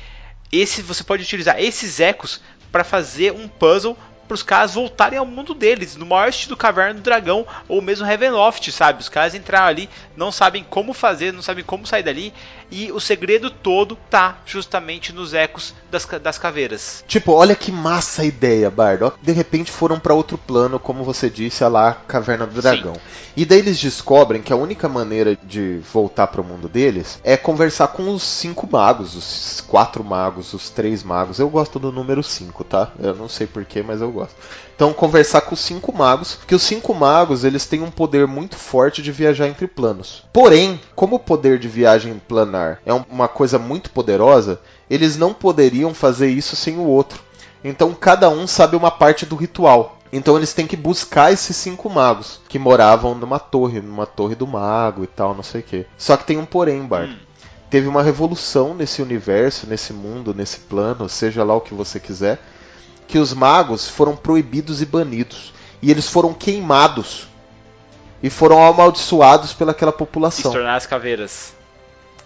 [0.50, 2.40] Esse você pode utilizar esses ecos
[2.72, 3.96] para fazer um puzzle
[4.26, 8.06] para os caras voltarem ao mundo deles, no maior estilo Caverna do Dragão ou mesmo
[8.06, 9.00] Heavenloft, sabe?
[9.00, 12.32] Os caras entraram ali, não sabem como fazer, não sabem como sair dali
[12.74, 17.04] e o segredo todo tá justamente nos ecos das, das caveiras.
[17.06, 19.12] Tipo, olha que massa a ideia, Bardo.
[19.22, 22.94] De repente foram para outro plano, como você disse, a lá Caverna do Dragão.
[22.94, 23.00] Sim.
[23.36, 27.36] E daí eles descobrem que a única maneira de voltar para o mundo deles é
[27.36, 31.38] conversar com os cinco magos, os quatro magos, os três magos.
[31.38, 32.90] Eu gosto do número cinco, tá?
[32.98, 34.34] Eu não sei porquê, mas eu gosto.
[34.74, 38.56] Então, conversar com os cinco magos, que os cinco magos eles têm um poder muito
[38.56, 40.24] forte de viajar entre planos.
[40.32, 44.60] Porém, como o poder de viagem planar é uma coisa muito poderosa,
[44.90, 47.22] eles não poderiam fazer isso sem o outro.
[47.62, 49.98] Então, cada um sabe uma parte do ritual.
[50.14, 54.46] Então eles têm que buscar esses cinco magos que moravam numa torre, numa torre do
[54.46, 55.86] mago e tal, não sei o que.
[55.98, 57.10] Só que tem um porém, Bart.
[57.10, 57.16] Hum.
[57.68, 62.40] Teve uma revolução nesse universo, nesse mundo, nesse plano, seja lá o que você quiser,
[63.06, 65.52] que os magos foram proibidos e banidos.
[65.80, 67.28] E eles foram queimados.
[68.22, 70.50] E foram amaldiçoados pelaquela população.
[70.50, 71.52] E tornar as caveiras.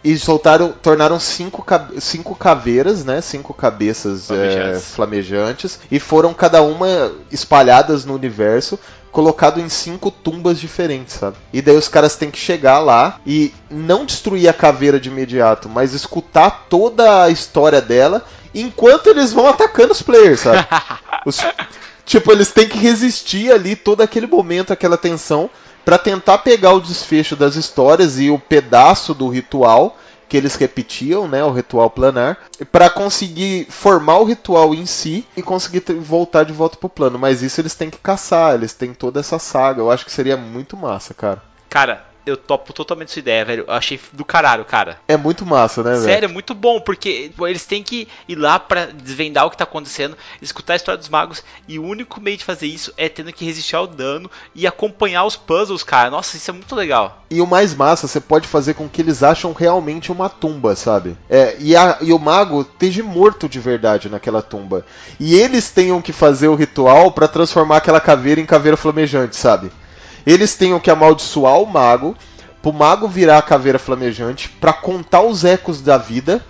[0.02, 1.64] E soltaram, tornaram cinco,
[2.00, 3.20] cinco caveiras, né?
[3.20, 4.76] Cinco cabeças flamejantes.
[4.76, 5.80] É, flamejantes.
[5.90, 8.78] E foram cada uma espalhadas no universo
[9.10, 11.36] colocado em cinco tumbas diferentes, sabe?
[11.52, 15.68] E daí os caras têm que chegar lá e não destruir a caveira de imediato,
[15.68, 18.24] mas escutar toda a história dela
[18.54, 20.66] enquanto eles vão atacando os players, sabe?
[21.26, 21.44] Os,
[22.04, 25.50] tipo, eles têm que resistir ali todo aquele momento, aquela tensão,
[25.88, 29.96] para tentar pegar o desfecho das histórias e o pedaço do ritual
[30.28, 32.36] que eles repetiam, né, o ritual planar,
[32.70, 37.18] para conseguir formar o ritual em si e conseguir voltar de volta pro plano.
[37.18, 39.80] Mas isso eles têm que caçar, eles têm toda essa saga.
[39.80, 41.42] Eu acho que seria muito massa, cara.
[41.70, 43.64] Cara, eu topo totalmente sua ideia, velho.
[43.66, 44.98] Eu achei do caralho, cara.
[45.08, 46.02] É muito massa, né, velho?
[46.02, 49.56] Sério, é muito bom, porque pô, eles têm que ir lá pra desvendar o que
[49.56, 53.08] tá acontecendo, escutar a história dos magos, e o único meio de fazer isso é
[53.08, 56.10] tendo que resistir ao dano e acompanhar os puzzles, cara.
[56.10, 57.24] Nossa, isso é muito legal.
[57.30, 61.16] E o mais massa, você pode fazer com que eles acham realmente uma tumba, sabe?
[61.28, 64.84] É, e, a- e o mago esteja morto de verdade naquela tumba.
[65.20, 69.70] E eles tenham que fazer o ritual pra transformar aquela caveira em caveira flamejante, sabe?
[70.26, 72.16] Eles tenham que amaldiçoar o mago,
[72.62, 76.44] pro mago virar a caveira flamejante, pra contar os ecos da vida.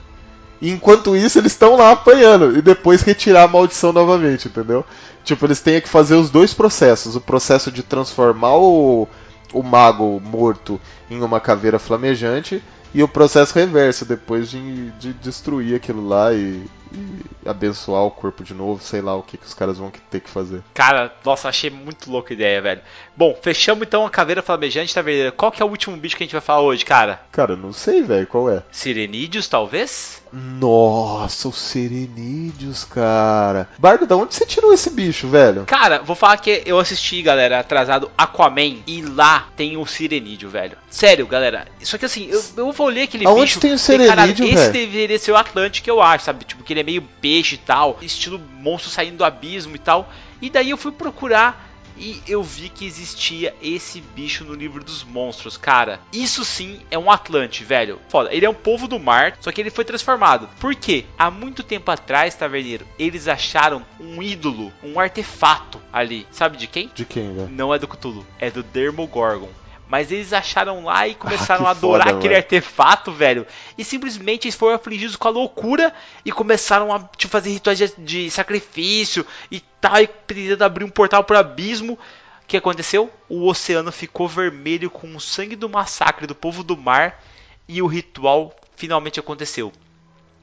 [0.60, 2.56] E enquanto isso, eles estão lá apanhando.
[2.56, 4.84] E depois retirar a maldição novamente, entendeu?
[5.22, 9.06] Tipo, eles têm que fazer os dois processos: o processo de transformar o,
[9.52, 12.62] o mago morto em uma caveira flamejante.
[12.94, 18.42] E o processo reverso, depois de, de destruir aquilo lá e, e abençoar o corpo
[18.44, 20.62] de novo, sei lá o que, que os caras vão ter que fazer.
[20.74, 22.80] Cara, nossa, achei muito louca a ideia, velho.
[23.16, 25.32] Bom, fechamos então a caveira flamejante, tá vendo?
[25.32, 27.20] Qual que é o último bicho que a gente vai falar hoje, cara?
[27.32, 28.62] Cara, não sei, velho, qual é?
[28.70, 30.22] Sirenídeos, talvez?
[30.32, 33.68] Nossa, os serenídeos, cara.
[33.78, 35.64] Bardo, da onde você tirou esse bicho, velho?
[35.64, 40.76] Cara, vou falar que eu assisti, galera, atrasado Aquaman e lá tem o Sirenídeo, velho.
[40.90, 41.66] Sério, galera.
[41.82, 43.60] Só que assim, eu, eu vou ler aquele Aonde bicho.
[43.60, 44.72] tem o Sirenídeo, Esse velho?
[44.72, 46.44] deveria ser o Atlântico, eu acho, sabe?
[46.44, 50.12] Tipo, que ele é meio peixe e tal, estilo monstro saindo do abismo e tal.
[50.40, 51.68] E daí eu fui procurar
[51.98, 56.00] e eu vi que existia esse bicho no livro dos monstros, cara.
[56.12, 58.00] Isso sim é um Atlante, velho.
[58.08, 58.32] Foda.
[58.32, 60.48] Ele é um povo do mar, só que ele foi transformado.
[60.60, 61.04] Por quê?
[61.18, 66.26] Há muito tempo atrás, taverneiro, eles acharam um ídolo, um artefato ali.
[66.30, 66.90] Sabe de quem?
[66.94, 67.48] De quem, velho?
[67.50, 69.50] Não é do Cthulhu, é do Demogorgon.
[69.88, 72.44] Mas eles acharam lá e começaram que a adorar foda, aquele mano.
[72.44, 73.46] artefato, velho.
[73.76, 77.92] E simplesmente eles foram afligidos com a loucura e começaram a tipo, fazer rituais de,
[77.98, 81.94] de sacrifício e tal, e tentando abrir um portal pro abismo.
[81.94, 83.10] O que aconteceu?
[83.28, 87.22] O oceano ficou vermelho com o sangue do massacre do povo do mar
[87.66, 89.72] e o ritual finalmente aconteceu.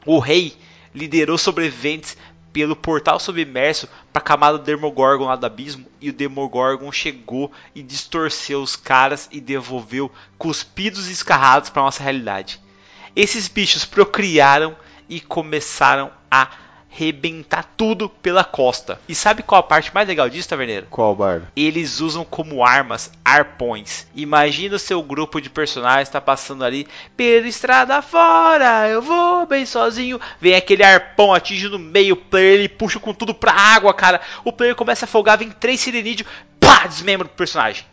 [0.05, 0.55] O rei
[0.93, 2.17] liderou sobreviventes
[2.55, 7.51] pelo portal submerso para a camada do Demogorgon lá do abismo e o Demogorgon chegou
[7.75, 12.61] e distorceu os caras e devolveu cuspidos e escarrados para nossa realidade.
[13.13, 14.73] Esses bichos procriaram
[15.09, 16.47] e começaram a
[16.89, 18.99] rebentar tudo pela costa.
[19.07, 20.87] E sabe qual a parte mais legal disso, Taverneiro?
[20.89, 21.47] Qual, Bardo?
[21.55, 24.07] eles usam como armas arpões.
[24.15, 29.65] Imagina o seu grupo de personagens tá passando ali pela estrada fora, eu vou bem
[29.65, 30.21] sozinho.
[30.39, 34.21] Vem aquele arpão, atinge no meio, o player ele puxa com tudo pra água, cara.
[34.43, 36.29] O player começa a afogar, vem três sirinídeos,
[36.59, 37.83] pá, desmembra o personagem.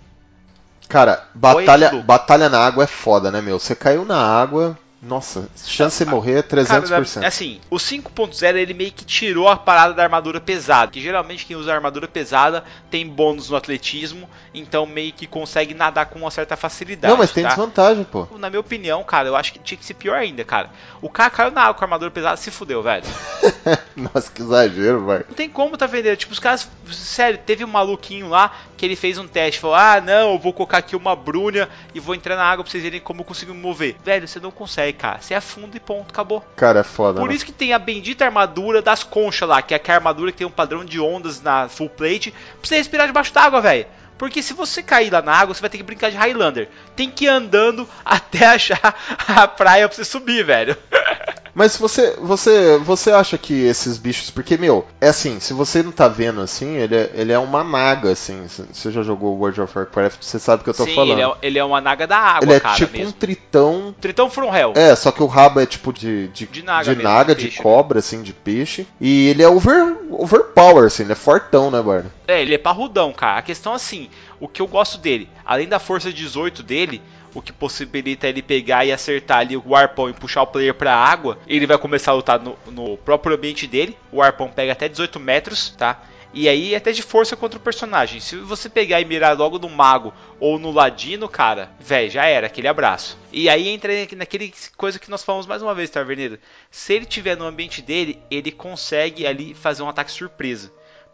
[0.89, 3.59] Cara, batalha, batalha na água é foda, né, meu?
[3.59, 7.15] Você caiu na água, nossa, chance de morrer é 300%.
[7.15, 10.93] Cara, assim, o 5.0 ele meio que tirou a parada da armadura pesada.
[10.93, 16.07] Que geralmente quem usa armadura pesada tem bônus no atletismo, então meio que consegue nadar
[16.07, 17.11] com uma certa facilidade.
[17.13, 17.49] não, mas tem tá?
[17.49, 18.29] desvantagem, pô.
[18.39, 20.71] Na minha opinião, cara, eu acho que tinha que ser pior ainda, cara.
[21.01, 23.05] O cara caiu na água com a armadura pesada se fudeu, velho.
[23.97, 25.25] Nossa, que exagero, vai.
[25.29, 26.17] Não tem como tá vendendo.
[26.17, 26.69] Tipo, os caras.
[26.93, 29.61] Sério, teve um maluquinho lá que ele fez um teste.
[29.61, 32.71] Falou: Ah, não, eu vou colocar aqui uma brunha e vou entrar na água pra
[32.71, 33.97] vocês verem como eu consigo me mover.
[34.05, 35.21] Velho, você não consegue, cara.
[35.21, 36.45] Você afunda e ponto, acabou.
[36.57, 37.21] Cara, é foda.
[37.21, 37.35] Por né?
[37.35, 40.47] isso que tem a bendita armadura das conchas lá, que é aquela armadura que tem
[40.47, 43.87] um padrão de ondas na full plate pra você respirar debaixo d'água, velho.
[44.23, 46.69] Porque se você cair lá na água, você vai ter que brincar de Highlander.
[46.95, 48.95] Tem que ir andando até achar
[49.27, 50.77] a praia pra você subir, velho.
[51.55, 55.93] Mas você, você, você acha que esses bichos, porque meu, é assim, se você não
[55.93, 58.49] tá vendo assim, ele é, ele é uma naga assim.
[58.49, 61.13] Se Você já jogou World of Warcraft, você sabe o que eu tô Sim, falando.
[61.13, 63.09] ele é, ele é uma naga da água, Ele é cara, tipo mesmo.
[63.11, 63.95] um tritão.
[64.01, 64.73] Tritão from Hell.
[64.75, 67.41] É, só que o rabo é tipo de de, De naga de, mesmo, naga, de
[67.43, 67.63] de peixe, né?
[67.63, 68.87] cobra assim, de peixe.
[68.99, 72.11] E ele é over overpower assim, ele é fortão, né, Bardo?
[72.33, 73.39] É, ele é parrudão, cara.
[73.39, 74.09] A questão assim,
[74.41, 77.03] o que eu gosto dele, além da força 18 dele,
[77.35, 80.95] o que possibilita ele pegar e acertar ali o arpão e puxar o player pra
[80.95, 83.97] água, ele vai começar a lutar no, no próprio ambiente dele.
[84.11, 86.03] O arpão pega até 18 metros, tá?
[86.35, 88.19] E aí até de força contra o personagem.
[88.19, 92.47] Se você pegar e mirar logo no mago ou no ladino, cara, velho, já era,
[92.47, 93.19] aquele abraço.
[93.31, 96.39] E aí entra naquele coisa que nós falamos mais uma vez, Taverneiro.
[96.71, 100.73] Se ele tiver no ambiente dele, ele consegue ali fazer um ataque surpresa.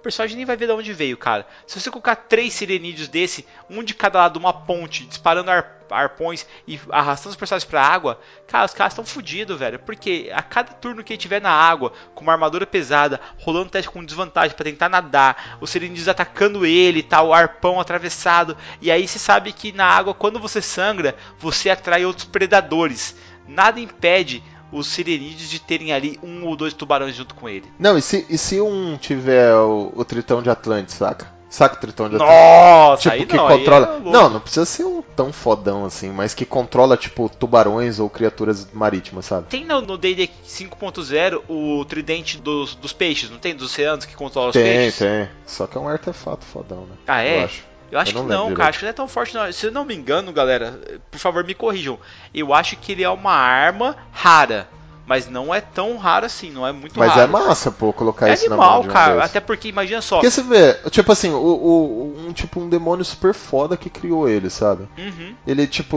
[0.08, 1.46] Personagem nem vai ver de onde veio, cara.
[1.66, 6.46] Se você colocar três sirenídeos desse, um de cada lado, uma ponte, disparando ar- arpões
[6.66, 9.78] e arrastando os personagens pra água, cara, os caras estão fodidos, velho.
[9.80, 13.90] Porque a cada turno que ele tiver na água, com uma armadura pesada, rolando teste
[13.90, 18.56] com desvantagem pra tentar nadar, os sirenídeos atacando ele, tal, o arpão atravessado.
[18.80, 23.14] E aí você sabe que na água, quando você sangra, você atrai outros predadores.
[23.46, 24.42] Nada impede
[24.72, 27.64] os sirenídeos de terem ali um ou dois tubarões junto com ele.
[27.78, 31.36] Não, e se, e se um tiver o, o tritão de Atlantis, saca?
[31.50, 32.30] Saca o Tritão de Atenas?
[32.34, 33.96] Nossa, Tipo, que não, controla.
[34.04, 38.10] é não, não precisa ser um tão fodão assim, mas que controla, tipo, tubarões ou
[38.10, 39.46] criaturas marítimas, sabe?
[39.48, 43.54] Tem no D&D 5.0 o tridente dos, dos peixes, não tem?
[43.54, 44.98] Dos oceanos que controla os Tem, peixes?
[44.98, 45.28] tem.
[45.46, 46.96] Só que é um artefato fodão, né?
[47.06, 47.40] Ah, é?
[47.40, 47.62] Eu acho.
[47.90, 48.68] Eu acho Eu não que não, cara.
[48.70, 49.50] Acho que não é tão forte, não.
[49.52, 50.78] Se eu não me engano, galera,
[51.10, 51.98] por favor me corrijam.
[52.34, 54.68] Eu acho que ele é uma arma rara.
[55.08, 57.22] Mas não é tão raro assim, não é muito Mas raro.
[57.22, 59.14] é massa, pô, colocar É isso na mão animal, de um cara.
[59.14, 59.30] desses.
[59.30, 60.16] Até porque, imagina só.
[60.16, 64.28] Porque você vê, tipo assim, o, o- um tipo um demônio super foda que criou
[64.28, 64.86] ele, sabe?
[64.98, 65.34] Uhum.
[65.46, 65.96] Ele, tipo,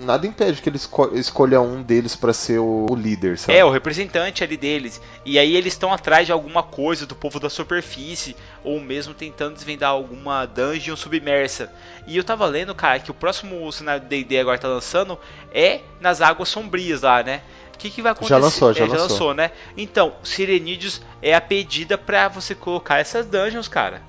[0.00, 3.58] nada impede que ele esco- escolha um deles pra ser o, o líder, sabe?
[3.58, 5.02] É, o representante ali deles.
[5.22, 8.34] E aí eles estão atrás de alguma coisa do povo da superfície,
[8.64, 11.70] ou mesmo tentando desvendar alguma dungeon submersa.
[12.06, 15.18] E eu tava lendo, cara, que o próximo cenário do D&D agora tá lançando
[15.52, 17.42] é nas águas sombrias lá, né?
[17.76, 18.30] O que, que vai acontecer?
[18.30, 19.34] Já lançou, já É, lançou.
[19.34, 19.50] né?
[19.76, 24.00] Então, Sirenídeos é a pedida pra você colocar essas dungeons, cara.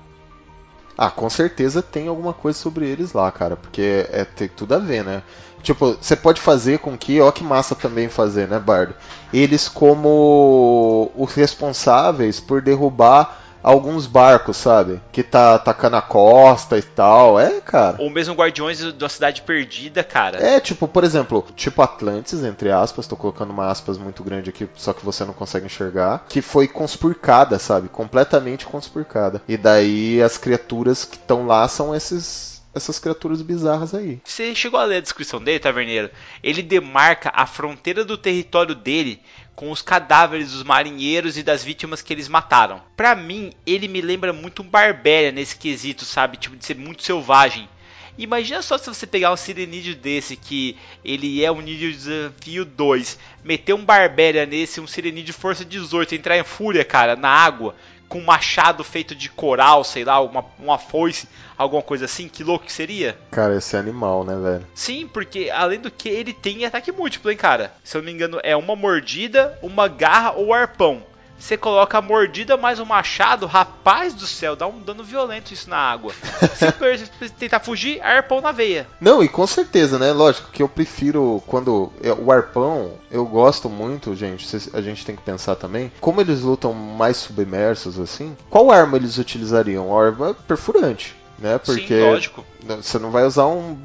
[0.96, 4.78] Ah, com certeza tem alguma coisa sobre eles lá, cara, porque é, tem tudo a
[4.78, 5.22] ver, né?
[5.62, 8.94] Tipo, você pode fazer com que, ó que massa também fazer, né, Bardo?
[9.32, 15.00] Eles como os responsáveis por derrubar alguns barcos, sabe?
[15.12, 17.38] Que tá atacando a costa e tal.
[17.38, 17.96] É, cara.
[18.00, 20.38] Ou mesmo Guardiões da Cidade Perdida, cara.
[20.38, 24.68] É, tipo, por exemplo, tipo Atlantis, entre aspas, tô colocando uma aspas muito grande aqui,
[24.76, 27.88] só que você não consegue enxergar, que foi conspurcada, sabe?
[27.88, 29.42] Completamente conspurcada.
[29.48, 34.20] E daí as criaturas que estão lá são esses essas criaturas bizarras aí.
[34.24, 36.10] Você chegou a ler a descrição dele, Taverneiro?
[36.42, 39.20] Ele demarca a fronteira do território dele
[39.58, 42.80] com os cadáveres dos marinheiros e das vítimas que eles mataram.
[42.96, 46.36] Pra mim, ele me lembra muito um Barbéria nesse quesito, sabe?
[46.36, 47.68] Tipo, de ser muito selvagem.
[48.16, 52.64] Imagina só se você pegar um Sirenídeo desse, que ele é um nível de desafio
[52.64, 57.74] 2, meter um Barbéria nesse, um Sirenídeo força 18, entrar em fúria, cara, na água,
[58.08, 62.42] com um machado feito de coral, sei lá, uma, uma foice, alguma coisa assim, que
[62.42, 63.18] louco que seria?
[63.30, 64.66] Cara, esse é animal, né, velho?
[64.74, 67.72] Sim, porque além do que ele tem ataque múltiplo, hein, cara?
[67.84, 71.02] Se eu não me engano, é uma mordida, uma garra ou arpão.
[71.38, 75.70] Você coloca a mordida mais o machado, rapaz do céu, dá um dano violento isso
[75.70, 76.12] na água.
[76.58, 78.86] Se tentar fugir, arpão na veia.
[79.00, 80.12] Não, e com certeza, né?
[80.12, 84.46] Lógico que eu prefiro quando é, o arpão, eu gosto muito, gente.
[84.74, 89.18] A gente tem que pensar também, como eles lutam mais submersos assim, qual arma eles
[89.18, 89.96] utilizariam?
[89.96, 91.58] A arma perfurante, né?
[91.58, 92.42] Porque Sim,
[92.82, 93.78] Você não vai usar um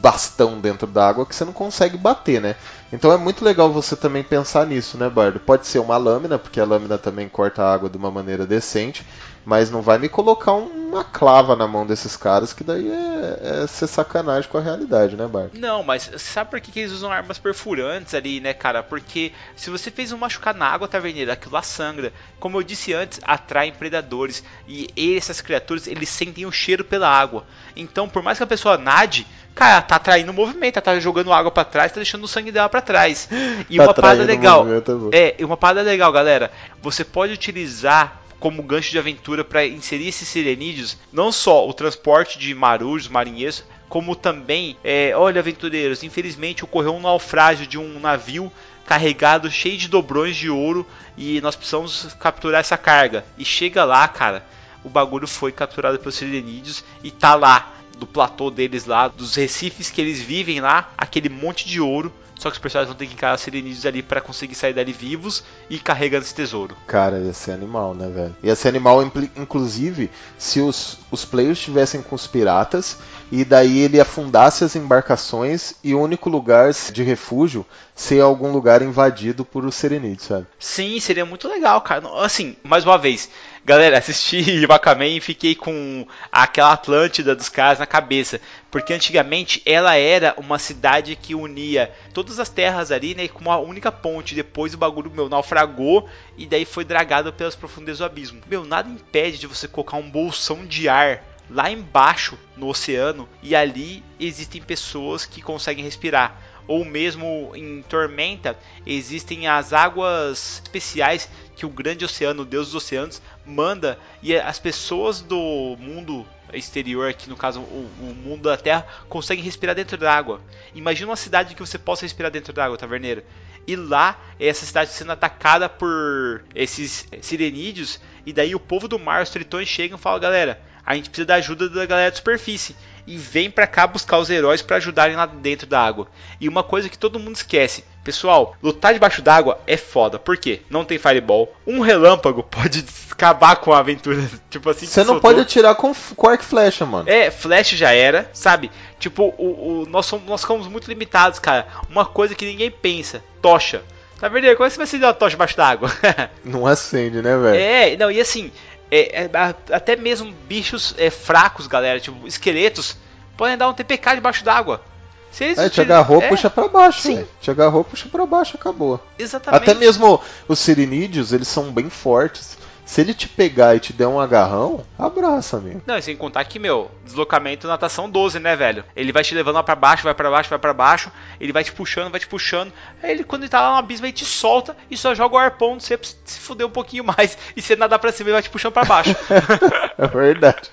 [0.00, 2.56] bastão dentro da água que você não consegue bater, né?
[2.92, 5.38] Então é muito legal você também pensar nisso, né, Bardo?
[5.38, 9.06] Pode ser uma lâmina, porque a lâmina também corta a água de uma maneira decente,
[9.44, 13.66] mas não vai me colocar uma clava na mão desses caras, que daí é, é
[13.66, 15.58] ser sacanagem com a realidade, né, Bardo?
[15.58, 18.82] Não, mas sabe por que, que eles usam armas perfurantes ali, né, cara?
[18.82, 22.12] Porque se você fez um machucar na água taverneira, aquilo lá sangra.
[22.40, 24.42] Como eu disse antes, atraem predadores.
[24.66, 27.44] E essas criaturas, eles sentem o cheiro pela água.
[27.76, 31.50] Então, por mais que a pessoa nade, cara, tá atraindo o movimento, tá jogando água
[31.50, 33.28] pra trás, tá deixando o sangue dela pra trás.
[33.68, 34.66] E Tá uma parada legal.
[35.12, 35.34] é.
[35.38, 36.50] É, uma parada legal, galera.
[36.82, 42.38] Você pode utilizar como gancho de aventura para inserir esses sirenídeos, não só o transporte
[42.38, 48.50] de marujos, marinheiros, como também, é, olha, aventureiros, infelizmente ocorreu um naufrágio de um navio
[48.86, 50.86] carregado cheio de dobrões de ouro
[51.18, 53.24] e nós precisamos capturar essa carga.
[53.36, 54.44] E chega lá, cara,
[54.82, 59.90] o bagulho foi capturado pelos sirenídeos e tá lá do platô deles lá, dos recifes
[59.90, 62.12] que eles vivem lá, aquele monte de ouro.
[62.40, 64.94] Só que os personagens vão ter que encarar os sirenídeos ali para conseguir sair dali
[64.94, 66.74] vivos e carregando esse tesouro.
[66.86, 68.34] Cara, ia ser animal, né, velho?
[68.42, 69.02] Ia ser animal,
[69.36, 72.96] inclusive, se os, os players estivessem com os piratas
[73.30, 78.80] e daí ele afundasse as embarcações e o único lugar de refúgio ser algum lugar
[78.80, 80.46] invadido por os Serenites, sabe?
[80.58, 82.08] Sim, seria muito legal, cara.
[82.24, 83.28] Assim, mais uma vez,
[83.70, 88.40] galera, assisti Wakaman e fiquei com aquela Atlântida dos caras na cabeça.
[88.68, 93.58] Porque antigamente ela era uma cidade que unia todas as terras ali, né, com uma
[93.58, 94.34] única ponte.
[94.34, 98.40] Depois o bagulho, meu, naufragou e daí foi dragado pelas profundezas do abismo.
[98.48, 103.54] Meu, nada impede de você colocar um bolsão de ar lá embaixo no oceano e
[103.54, 106.36] ali existem pessoas que conseguem respirar.
[106.66, 108.56] Ou mesmo em Tormenta
[108.86, 111.28] existem as águas especiais
[111.60, 117.10] que o grande oceano, o deus dos oceanos, manda e as pessoas do mundo exterior,
[117.10, 120.40] aqui no caso o, o mundo da Terra, conseguem respirar dentro da água.
[120.74, 123.22] Imagina uma cidade que você possa respirar dentro da água, taverneiro.
[123.66, 129.22] E lá, essa cidade sendo atacada por esses sirenídeos, e daí o povo do mar,
[129.22, 130.58] os tritões chegam e falam, galera,
[130.92, 132.74] a gente precisa da ajuda da galera da superfície.
[133.06, 136.06] E vem pra cá buscar os heróis pra ajudarem lá dentro da água.
[136.40, 137.82] E uma coisa que todo mundo esquece.
[138.04, 140.18] Pessoal, lutar debaixo d'água é foda.
[140.18, 140.60] Por quê?
[140.70, 141.52] Não tem fireball.
[141.66, 144.22] Um relâmpago pode acabar com a aventura.
[144.50, 144.86] Tipo assim.
[144.86, 145.22] Você não soltou.
[145.22, 147.08] pode atirar com, com arco e flecha, mano.
[147.08, 148.70] É, flash já era, sabe?
[148.98, 151.66] Tipo, o, o- nós, somos, nós ficamos muito limitados, cara.
[151.90, 153.82] Uma coisa que ninguém pensa: tocha.
[154.22, 155.90] Na verdade, como é que você vai acender uma tocha debaixo d'água?
[156.44, 157.56] Não acende, né, velho?
[157.58, 158.52] é, não, e assim,
[158.90, 159.30] é, é,
[159.74, 162.96] até mesmo bichos é, fracos, galera, tipo, esqueletos,
[163.36, 164.82] podem dar um TPK debaixo d'água.
[165.30, 167.14] Se eles É, te agarrou, é, puxa pra baixo, sim.
[167.16, 167.28] velho.
[167.40, 169.00] Te agarrou, puxa pra baixo, acabou.
[169.18, 169.62] Exatamente.
[169.62, 172.58] Até mesmo os sirinídeos, eles são bem fortes.
[172.90, 175.80] Se ele te pegar e te der um agarrão, abraça, amigo.
[175.86, 178.84] Não, e sem contar que, meu, deslocamento natação 12, né, velho?
[178.96, 181.08] Ele vai te levando lá pra baixo, vai pra baixo, vai pra baixo,
[181.40, 182.72] ele vai te puxando, vai te puxando.
[183.00, 185.38] Aí ele, quando ele tá lá no abismo, ele te solta e só joga o
[185.38, 187.38] arpão pra você se fuder um pouquinho mais.
[187.54, 189.14] E você nadar pra cima, ele vai te puxando pra baixo.
[189.96, 190.68] É verdade.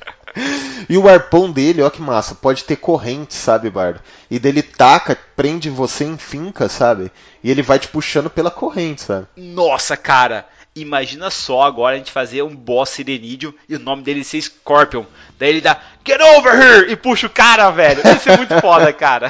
[0.90, 4.02] E o arpão dele, ó que massa, pode ter corrente, sabe, Bardo?
[4.30, 7.12] E dele taca, prende você em finca, sabe?
[7.44, 9.28] E ele vai te puxando pela corrente, sabe?
[9.36, 10.46] Nossa, cara,
[10.82, 15.06] imagina só agora a gente fazer um boss sirenídeo e o nome dele ser Scorpion.
[15.38, 16.92] Daí ele dá Get over here!
[16.92, 18.02] E puxa o cara, velho.
[18.16, 19.30] Isso é muito foda, cara.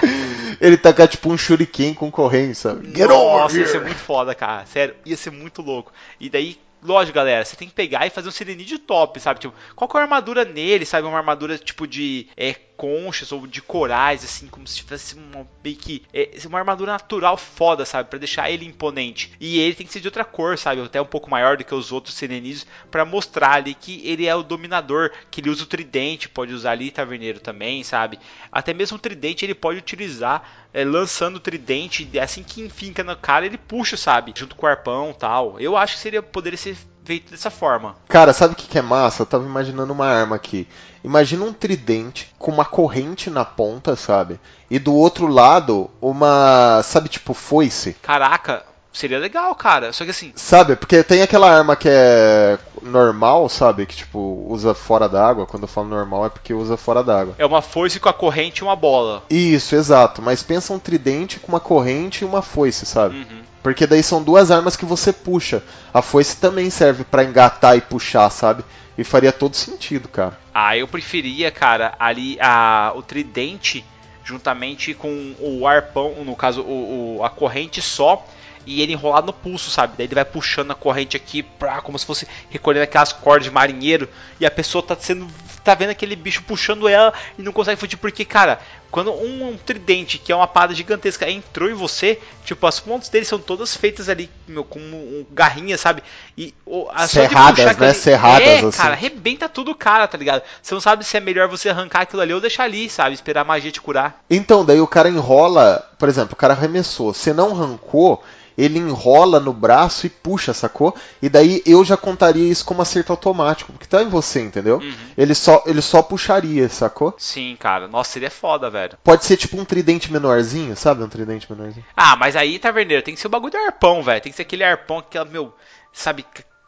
[0.61, 2.11] Ele taca tipo um shuriken com
[2.53, 2.87] sabe?
[2.95, 3.85] Get Nossa, over ia ser here!
[3.85, 4.65] muito foda, cara.
[4.65, 5.91] Sério, ia ser muito louco.
[6.19, 9.39] E daí, lógico, galera, você tem que pegar e fazer um sirenídeo top, sabe?
[9.39, 11.07] Tipo, qual que é a armadura nele, sabe?
[11.07, 16.03] Uma armadura tipo de é, conchas ou de corais, assim, como se tivesse uma que.
[16.13, 18.09] É, uma armadura natural foda, sabe?
[18.09, 19.34] Pra deixar ele imponente.
[19.39, 20.82] E ele tem que ser de outra cor, sabe?
[20.82, 24.36] Até um pouco maior do que os outros sirenídeos, pra mostrar ali que ele é
[24.36, 28.19] o dominador, que ele usa o tridente, pode usar ali taverneiro também, sabe?
[28.51, 33.15] Até mesmo o tridente ele pode utilizar é, lançando o tridente, assim que enfinca no
[33.15, 34.34] cara, ele puxa, sabe?
[34.36, 35.59] Junto com o arpão tal.
[35.59, 36.78] Eu acho que seria poderia ser
[37.08, 37.95] feito dessa forma.
[38.10, 39.22] Cara, sabe o que, que é massa?
[39.22, 40.68] Eu tava imaginando uma arma aqui.
[41.01, 44.38] Imagina um tridente com uma corrente na ponta, sabe?
[44.70, 46.82] E do outro lado, uma.
[46.84, 47.93] Sabe, tipo, foice?
[48.01, 48.66] Caraca,
[48.97, 49.93] seria legal, cara.
[49.93, 50.75] Só que assim, Sabe?
[50.75, 53.85] Porque tem aquela arma que é normal, sabe?
[53.85, 55.45] Que, tipo, usa fora d'água.
[55.45, 57.35] Quando eu falo normal é porque usa fora d'água.
[57.37, 59.23] é uma foice com a corrente e uma bola.
[59.29, 60.21] Isso, exato.
[60.21, 63.15] Mas pensa um tridente com uma corrente e uma foice, sabe?
[63.17, 63.41] Uhum.
[63.63, 65.61] Porque daí são duas armas que você puxa.
[65.93, 68.63] A foice também serve pra engatar e puxar, sabe?
[68.97, 70.37] E faria todo sentido, cara.
[70.53, 73.83] Ah, eu preferia, cara, ali a, o tridente
[74.23, 78.25] juntamente com o arpão, no caso, o, o- a corrente só,
[78.68, 79.93] e ele enrolado no pulso, sabe?
[79.97, 83.51] Daí ele vai puxando a corrente aqui, pra, como se fosse recolhendo aquelas cordas de
[83.51, 84.07] marinheiro,
[84.39, 85.26] e a pessoa tá sendo.
[85.63, 88.59] tá vendo aquele bicho puxando ela e não consegue fugir, porque, cara,
[88.91, 93.09] quando um, um tridente, que é uma parada gigantesca, entrou em você, tipo, as pontas
[93.09, 96.01] dele são todas feitas ali, meu, com um, garrinha, sabe?
[96.38, 97.72] E o, a Serradas, né?
[97.72, 98.78] aquele- Serradas, é, assim.
[98.78, 100.41] cara, arrebenta tudo o cara, tá ligado?
[100.61, 103.13] Você não sabe se é melhor você arrancar aquilo ali ou deixar ali, sabe?
[103.13, 104.24] Esperar a magia te curar.
[104.30, 108.24] Então, daí o cara enrola, por exemplo, o cara arremessou, você não arrancou,
[108.58, 110.95] ele enrola no braço e puxa, sacou?
[111.22, 114.78] E daí eu já contaria isso como acerto automático, porque tá em você, entendeu?
[114.78, 114.93] Uhum.
[115.18, 117.14] Ele, só, ele só puxaria, sacou?
[117.18, 117.88] Sim, cara.
[117.88, 118.97] Nossa, seria foda, velho.
[119.03, 121.03] Pode ser tipo um tridente menorzinho, sabe?
[121.03, 121.86] Um tridente menorzinho.
[121.95, 124.22] Ah, mas aí, taverneiro, tem que ser o bagulho do arpão, velho.
[124.22, 125.53] Tem que ser aquele arpão, aquela, meu,
[125.93, 126.26] sabe,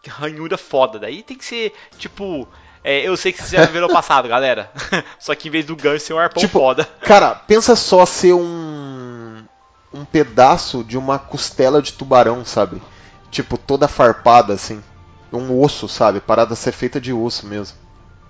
[0.07, 0.99] ranhura foda.
[0.99, 2.47] Daí tem que ser, tipo.
[2.83, 4.71] é, eu sei que vocês já viram o passado, galera.
[5.19, 6.85] Só que em vez do gancho ser um arpão Tipo, foda.
[7.01, 9.18] Cara, pensa só ser um.
[9.93, 12.81] Um pedaço de uma costela de tubarão, sabe?
[13.31, 14.81] Tipo, toda farpada assim.
[15.31, 16.19] Um osso, sabe?
[16.19, 17.77] Parada a ser feita de osso mesmo.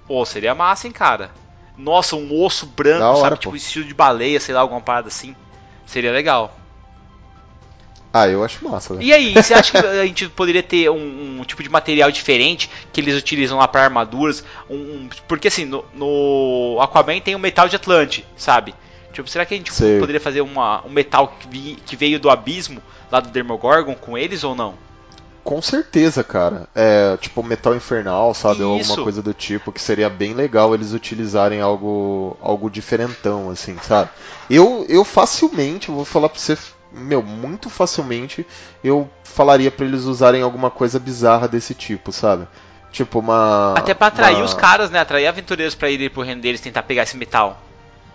[0.08, 1.32] Pô, seria massa, hein, cara.
[1.78, 3.36] Nossa, um osso branco, Da hora, sabe?
[3.36, 3.42] pô.
[3.42, 5.36] Tipo, estilo de baleia, sei lá, alguma parada assim.
[5.86, 6.56] Seria legal.
[8.12, 9.06] Ah, eu acho massa, velho.
[9.06, 12.68] E aí, você acha que a gente poderia ter um, um tipo de material diferente
[12.92, 14.44] que eles utilizam lá para armaduras?
[14.68, 18.74] Um, um- porque assim, no, no Aquaman tem o metal de Atlante, sabe?
[19.14, 20.00] Tipo, será que a gente Sei.
[20.00, 22.82] poderia fazer uma, um metal que, vi- que veio do abismo,
[23.12, 24.76] lá do Demogorgon, com eles ou não?
[25.44, 26.68] Com certeza, cara.
[26.76, 28.62] É, tipo metal infernal, sabe?
[28.62, 33.76] Ou alguma coisa do tipo, que seria bem legal eles utilizarem algo algo diferentão, assim,
[33.82, 34.10] sabe?
[34.50, 36.56] Eu, eu facilmente, vou falar pra você,
[36.94, 38.46] meu, muito facilmente,
[38.84, 42.48] eu falaria pra eles usarem alguma coisa bizarra desse tipo, sabe?
[42.92, 43.74] Tipo uma.
[43.76, 45.00] Até pra atrair uma- os caras, né?
[45.00, 47.60] Atrair aventureiros pra irem pro reino deles tentar pegar esse metal.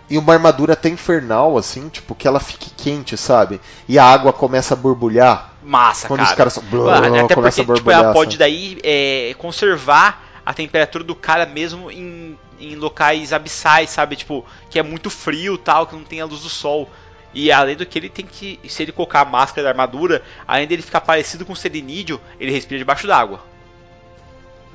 [0.09, 3.59] E uma armadura até infernal, assim, tipo, que ela fique quente, sabe?
[3.87, 5.53] E a água começa a borbulhar.
[5.63, 6.29] Massa, Quando cara.
[6.29, 11.03] os caras só- até começa porque a tipo, ela pode daí é, conservar a temperatura
[11.03, 14.15] do cara mesmo em, em locais abissais, sabe?
[14.15, 16.87] Tipo, que é muito frio tal, que não tem a luz do sol.
[17.33, 18.59] E além do que ele tem que.
[18.69, 22.51] Se ele colocar a máscara da armadura, além dele ficar parecido com o selinídeo, ele
[22.51, 23.41] respira debaixo d'água.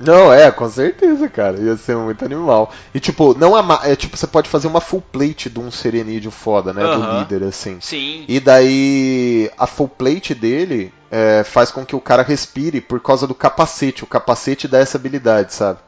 [0.01, 1.59] Não, é, com certeza, cara.
[1.59, 2.71] Ia ser muito animal.
[2.93, 6.31] E tipo, não ama é tipo, você pode fazer uma full plate de um serenídeo
[6.31, 6.81] foda, né?
[6.81, 7.19] Do Aham.
[7.19, 7.79] líder, assim.
[7.79, 8.25] Sim.
[8.27, 13.27] E daí a full plate dele é, faz com que o cara respire por causa
[13.27, 14.03] do capacete.
[14.03, 15.79] O capacete dá essa habilidade, sabe?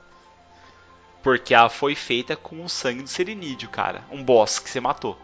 [1.24, 4.04] Porque ela foi feita com o sangue do Serenídeo, cara.
[4.12, 5.18] Um boss que você matou.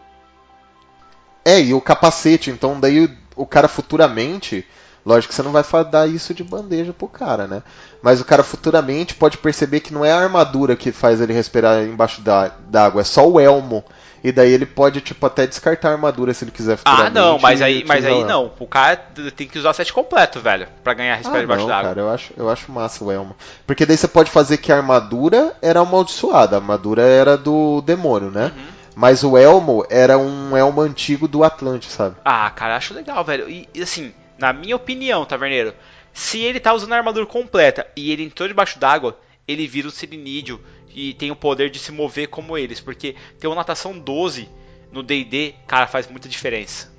[1.44, 4.66] É, e o capacete, então daí o, o cara futuramente.
[5.04, 7.62] Lógico que você não vai dar isso de bandeja pro cara, né?
[8.02, 11.82] Mas o cara futuramente pode perceber que não é a armadura que faz ele respirar
[11.82, 13.82] embaixo da- d'água, é só o elmo.
[14.22, 17.62] E daí ele pode, tipo, até descartar a armadura se ele quiser Ah, não, mas
[17.62, 18.52] aí, mas aí não.
[18.58, 18.96] O cara
[19.34, 20.68] tem que usar o set completo, velho.
[20.84, 21.88] Pra ganhar respirar Ah, debaixo d'água.
[21.88, 23.34] cara, eu acho, eu acho massa o elmo.
[23.66, 28.30] Porque daí você pode fazer que a armadura era amaldiçoada, a armadura era do demônio,
[28.30, 28.52] né?
[28.54, 28.64] Uhum.
[28.94, 32.16] Mas o elmo era um elmo antigo do Atlante, sabe?
[32.22, 33.48] Ah, cara, acho legal, velho.
[33.48, 35.74] E, e, assim, na minha opinião, Taverneiro,
[36.12, 39.90] se ele tá usando a armadura completa e ele entrou debaixo d'água, ele vira um
[39.90, 40.58] sirinídeo
[40.94, 42.80] e tem o poder de se mover como eles.
[42.80, 44.48] Porque ter uma natação 12
[44.90, 46.90] no D&D, cara, faz muita diferença.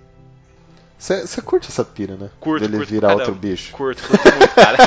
[0.98, 2.30] Você curte essa pira, né?
[2.40, 3.48] Curto, Dele curto virar pra outro caramba.
[3.48, 3.72] bicho.
[3.72, 4.78] Curto, curto muito, cara.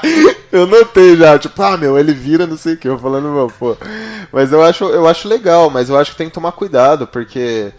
[0.50, 3.52] eu notei já, tipo, ah, meu, ele vira não sei o que, eu falando, meu,
[3.58, 3.76] pô.
[4.32, 7.70] Mas eu acho, eu acho legal, mas eu acho que tem que tomar cuidado, porque.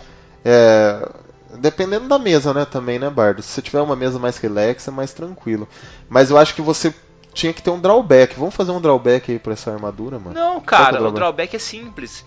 [0.46, 1.10] É,
[1.58, 3.42] dependendo da mesa, né, também, né, Bardo?
[3.42, 5.68] Se você tiver uma mesa mais relax, é mais tranquilo.
[6.10, 6.94] Mas eu acho que você
[7.34, 8.38] tinha que ter um drawback.
[8.38, 10.34] Vamos fazer um drawback aí pra essa armadura, mano?
[10.34, 12.26] Não, que é cara, o o drawback é simples.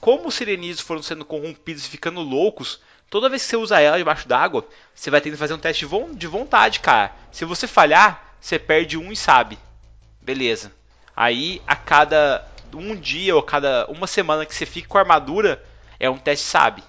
[0.00, 3.98] Como os sirenídeos foram sendo corrompidos e ficando loucos, toda vez que você usa ela
[3.98, 7.12] debaixo d'água, você vai ter que fazer um teste de vontade, cara.
[7.30, 9.58] Se você falhar, você perde um e sabe.
[10.20, 10.72] Beleza.
[11.14, 12.44] Aí, a cada
[12.74, 15.62] um dia ou cada uma semana que você fica com a armadura,
[16.00, 16.82] é um teste sabe.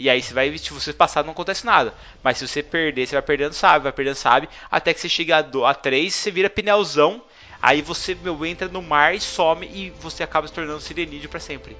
[0.00, 1.92] E aí você vai, se você passar, não acontece nada.
[2.22, 5.36] Mas se você perder, você vai perdendo sabe, vai perdendo sabe, até que você chega
[5.36, 7.22] a, do, a 3, você vira pneuzão,
[7.60, 11.38] aí você, meu, entra no mar e some e você acaba se tornando sirenídeo pra
[11.38, 11.76] sempre.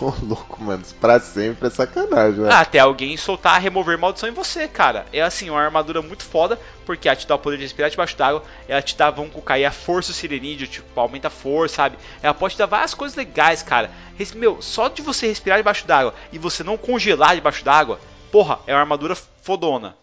[0.00, 2.48] Ô, louco, mano, isso pra sempre é sacanagem, né?
[2.52, 5.06] Ah, até alguém soltar remover maldição em você, cara.
[5.12, 8.16] É assim, uma armadura muito foda, porque ela te dá o poder de respirar debaixo
[8.16, 11.98] d'água, ela te dá, vamos cair a força do sirenídeo, tipo, aumenta a força, sabe?
[12.22, 13.90] Ela pode te dar várias coisas legais, cara.
[14.34, 17.98] Meu, só de você respirar debaixo d'água e você não congelar debaixo d'água,
[18.30, 19.96] porra, é uma armadura fodona.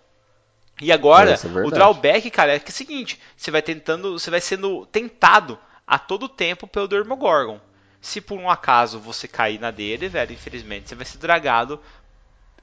[0.81, 4.29] E agora, É, o drawback, cara, é que é o seguinte, você vai tentando, você
[4.29, 7.59] vai sendo tentado a todo tempo pelo Demogorgon.
[8.01, 11.79] Se por um acaso você cair na dele, velho, infelizmente você vai ser dragado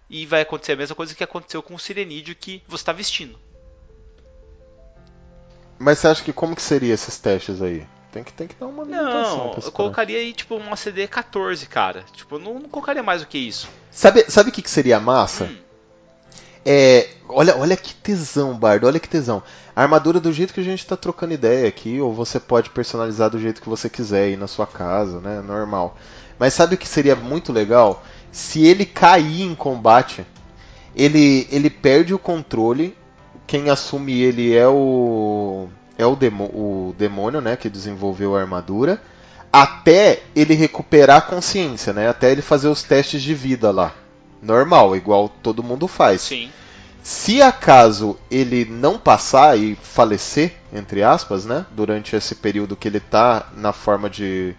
[0.08, 3.38] e vai acontecer a mesma coisa que aconteceu com o Sirenídeo que você está vestindo.
[5.78, 7.86] Mas você acha que como que seria esses testes aí?
[8.12, 12.04] Tem que, tem que dar uma Não, eu colocaria aí tipo uma CD 14, cara.
[12.12, 13.68] Tipo, eu não, não colocaria mais do que isso.
[13.90, 15.44] Sabe, sabe o que, que seria massa?
[15.46, 15.63] Hum.
[16.64, 19.42] É, olha, olha que tesão, Bardo, olha que tesão.
[19.76, 23.28] A armadura do jeito que a gente tá trocando ideia aqui, ou você pode personalizar
[23.28, 25.42] do jeito que você quiser aí na sua casa, né?
[25.42, 25.96] Normal.
[26.38, 28.02] Mas sabe o que seria muito legal?
[28.32, 30.24] Se ele cair em combate,
[30.96, 32.96] ele, ele perde o controle.
[33.46, 35.68] Quem assume ele é o.
[35.98, 37.56] É o, demo, o demônio, né?
[37.56, 39.00] Que desenvolveu a armadura.
[39.52, 42.08] Até ele recuperar a consciência, né?
[42.08, 43.94] Até ele fazer os testes de vida lá.
[44.44, 46.20] Normal, igual todo mundo faz.
[46.20, 46.50] Sim.
[47.02, 51.66] Se acaso ele não passar e falecer, entre aspas, né?
[51.70, 54.54] Durante esse período que ele tá na forma de,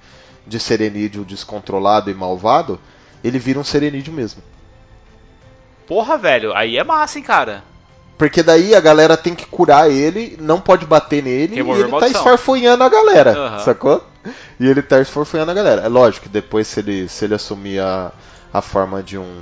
[0.45, 2.79] de serenídeo descontrolado e malvado,
[3.23, 4.43] ele vira um serenídeo mesmo.
[5.87, 7.63] Porra, velho, aí é massa, hein, cara.
[8.17, 12.07] Porque daí a galera tem que curar ele, não pode bater nele e ele tá
[12.07, 13.59] esfarfunhando a galera, Aham.
[13.59, 14.03] sacou?
[14.59, 15.81] E ele tá esfarfunhando a galera.
[15.81, 18.11] É lógico que depois se ele, se ele assumir a,
[18.53, 19.41] a forma de um,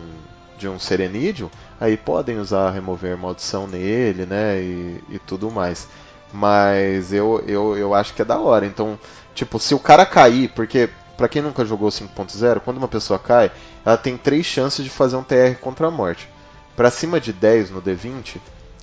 [0.57, 1.49] de um serenídeo,
[1.79, 5.87] aí podem usar remover maldição nele, né, e, e tudo mais.
[6.31, 8.65] Mas eu, eu, eu acho que é da hora.
[8.65, 8.97] Então,
[9.35, 13.51] tipo, se o cara cair, porque pra quem nunca jogou 5.0, quando uma pessoa cai,
[13.85, 16.27] ela tem três chances de fazer um TR contra a morte.
[16.75, 18.37] Pra cima de 10 no D20,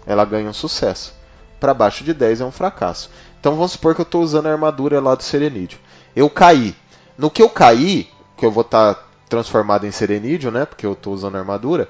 [0.06, 1.14] ela ganha um sucesso.
[1.58, 3.10] Pra baixo de 10 é um fracasso.
[3.40, 5.78] Então vamos supor que eu estou usando a armadura lá do Serenídeo.
[6.14, 6.74] Eu caí.
[7.18, 10.66] No que eu caí, que eu vou estar transformado em Serenídeo, né?
[10.66, 11.88] Porque eu estou usando armadura.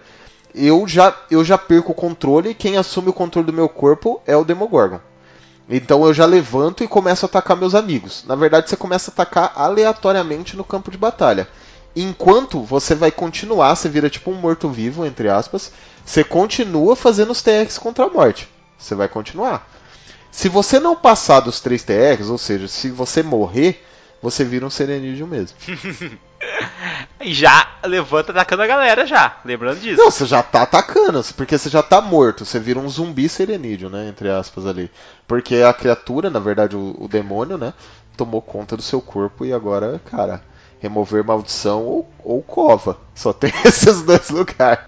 [0.55, 4.21] Eu já, eu já perco o controle e quem assume o controle do meu corpo
[4.27, 5.01] é o Demogorgon.
[5.69, 8.25] Então eu já levanto e começo a atacar meus amigos.
[8.27, 11.49] Na verdade, você começa a atacar aleatoriamente no campo de batalha.
[11.95, 15.73] Enquanto você vai continuar, você vira tipo um morto-vivo, entre aspas.
[16.05, 18.49] Você continua fazendo os TRs contra a morte.
[18.79, 19.69] Você vai continuar.
[20.31, 23.85] Se você não passar dos três TRs, ou seja, se você morrer,
[24.23, 25.57] você vira um serenídeo mesmo.
[27.21, 29.99] E já levanta atacando a galera já, lembrando disso.
[29.99, 32.47] Não, você já tá atacando, porque você já tá morto.
[32.47, 34.09] Você vira um zumbi serenídeo, né?
[34.09, 34.91] Entre aspas ali.
[35.29, 37.75] Porque a criatura, na verdade, o, o demônio, né?
[38.17, 40.43] Tomou conta do seu corpo e agora, cara,
[40.79, 42.99] remover maldição ou, ou cova.
[43.15, 44.85] Só tem esses dois lugares.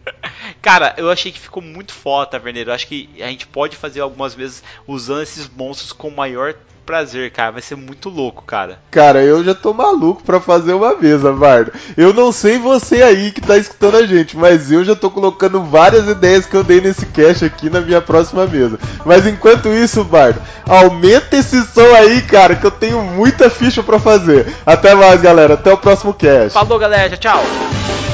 [0.63, 2.71] Cara, eu achei que ficou muito foda, Taverneiro.
[2.71, 6.55] Eu acho que a gente pode fazer algumas vezes usando esses monstros com maior
[6.87, 7.53] prazer, cara.
[7.53, 8.79] Vai ser muito louco, cara.
[8.91, 11.73] Cara, eu já tô maluco pra fazer uma mesa, Bardo.
[11.97, 15.63] Eu não sei você aí que tá escutando a gente, mas eu já tô colocando
[15.65, 18.79] várias ideias que eu dei nesse cast aqui na minha próxima mesa.
[19.05, 23.99] Mas enquanto isso, Bardo, aumenta esse som aí, cara, que eu tenho muita ficha pra
[23.99, 24.55] fazer.
[24.65, 25.55] Até mais, galera.
[25.55, 26.53] Até o próximo cast.
[26.53, 27.17] Falou, galera.
[27.17, 28.12] Tchau, tchau.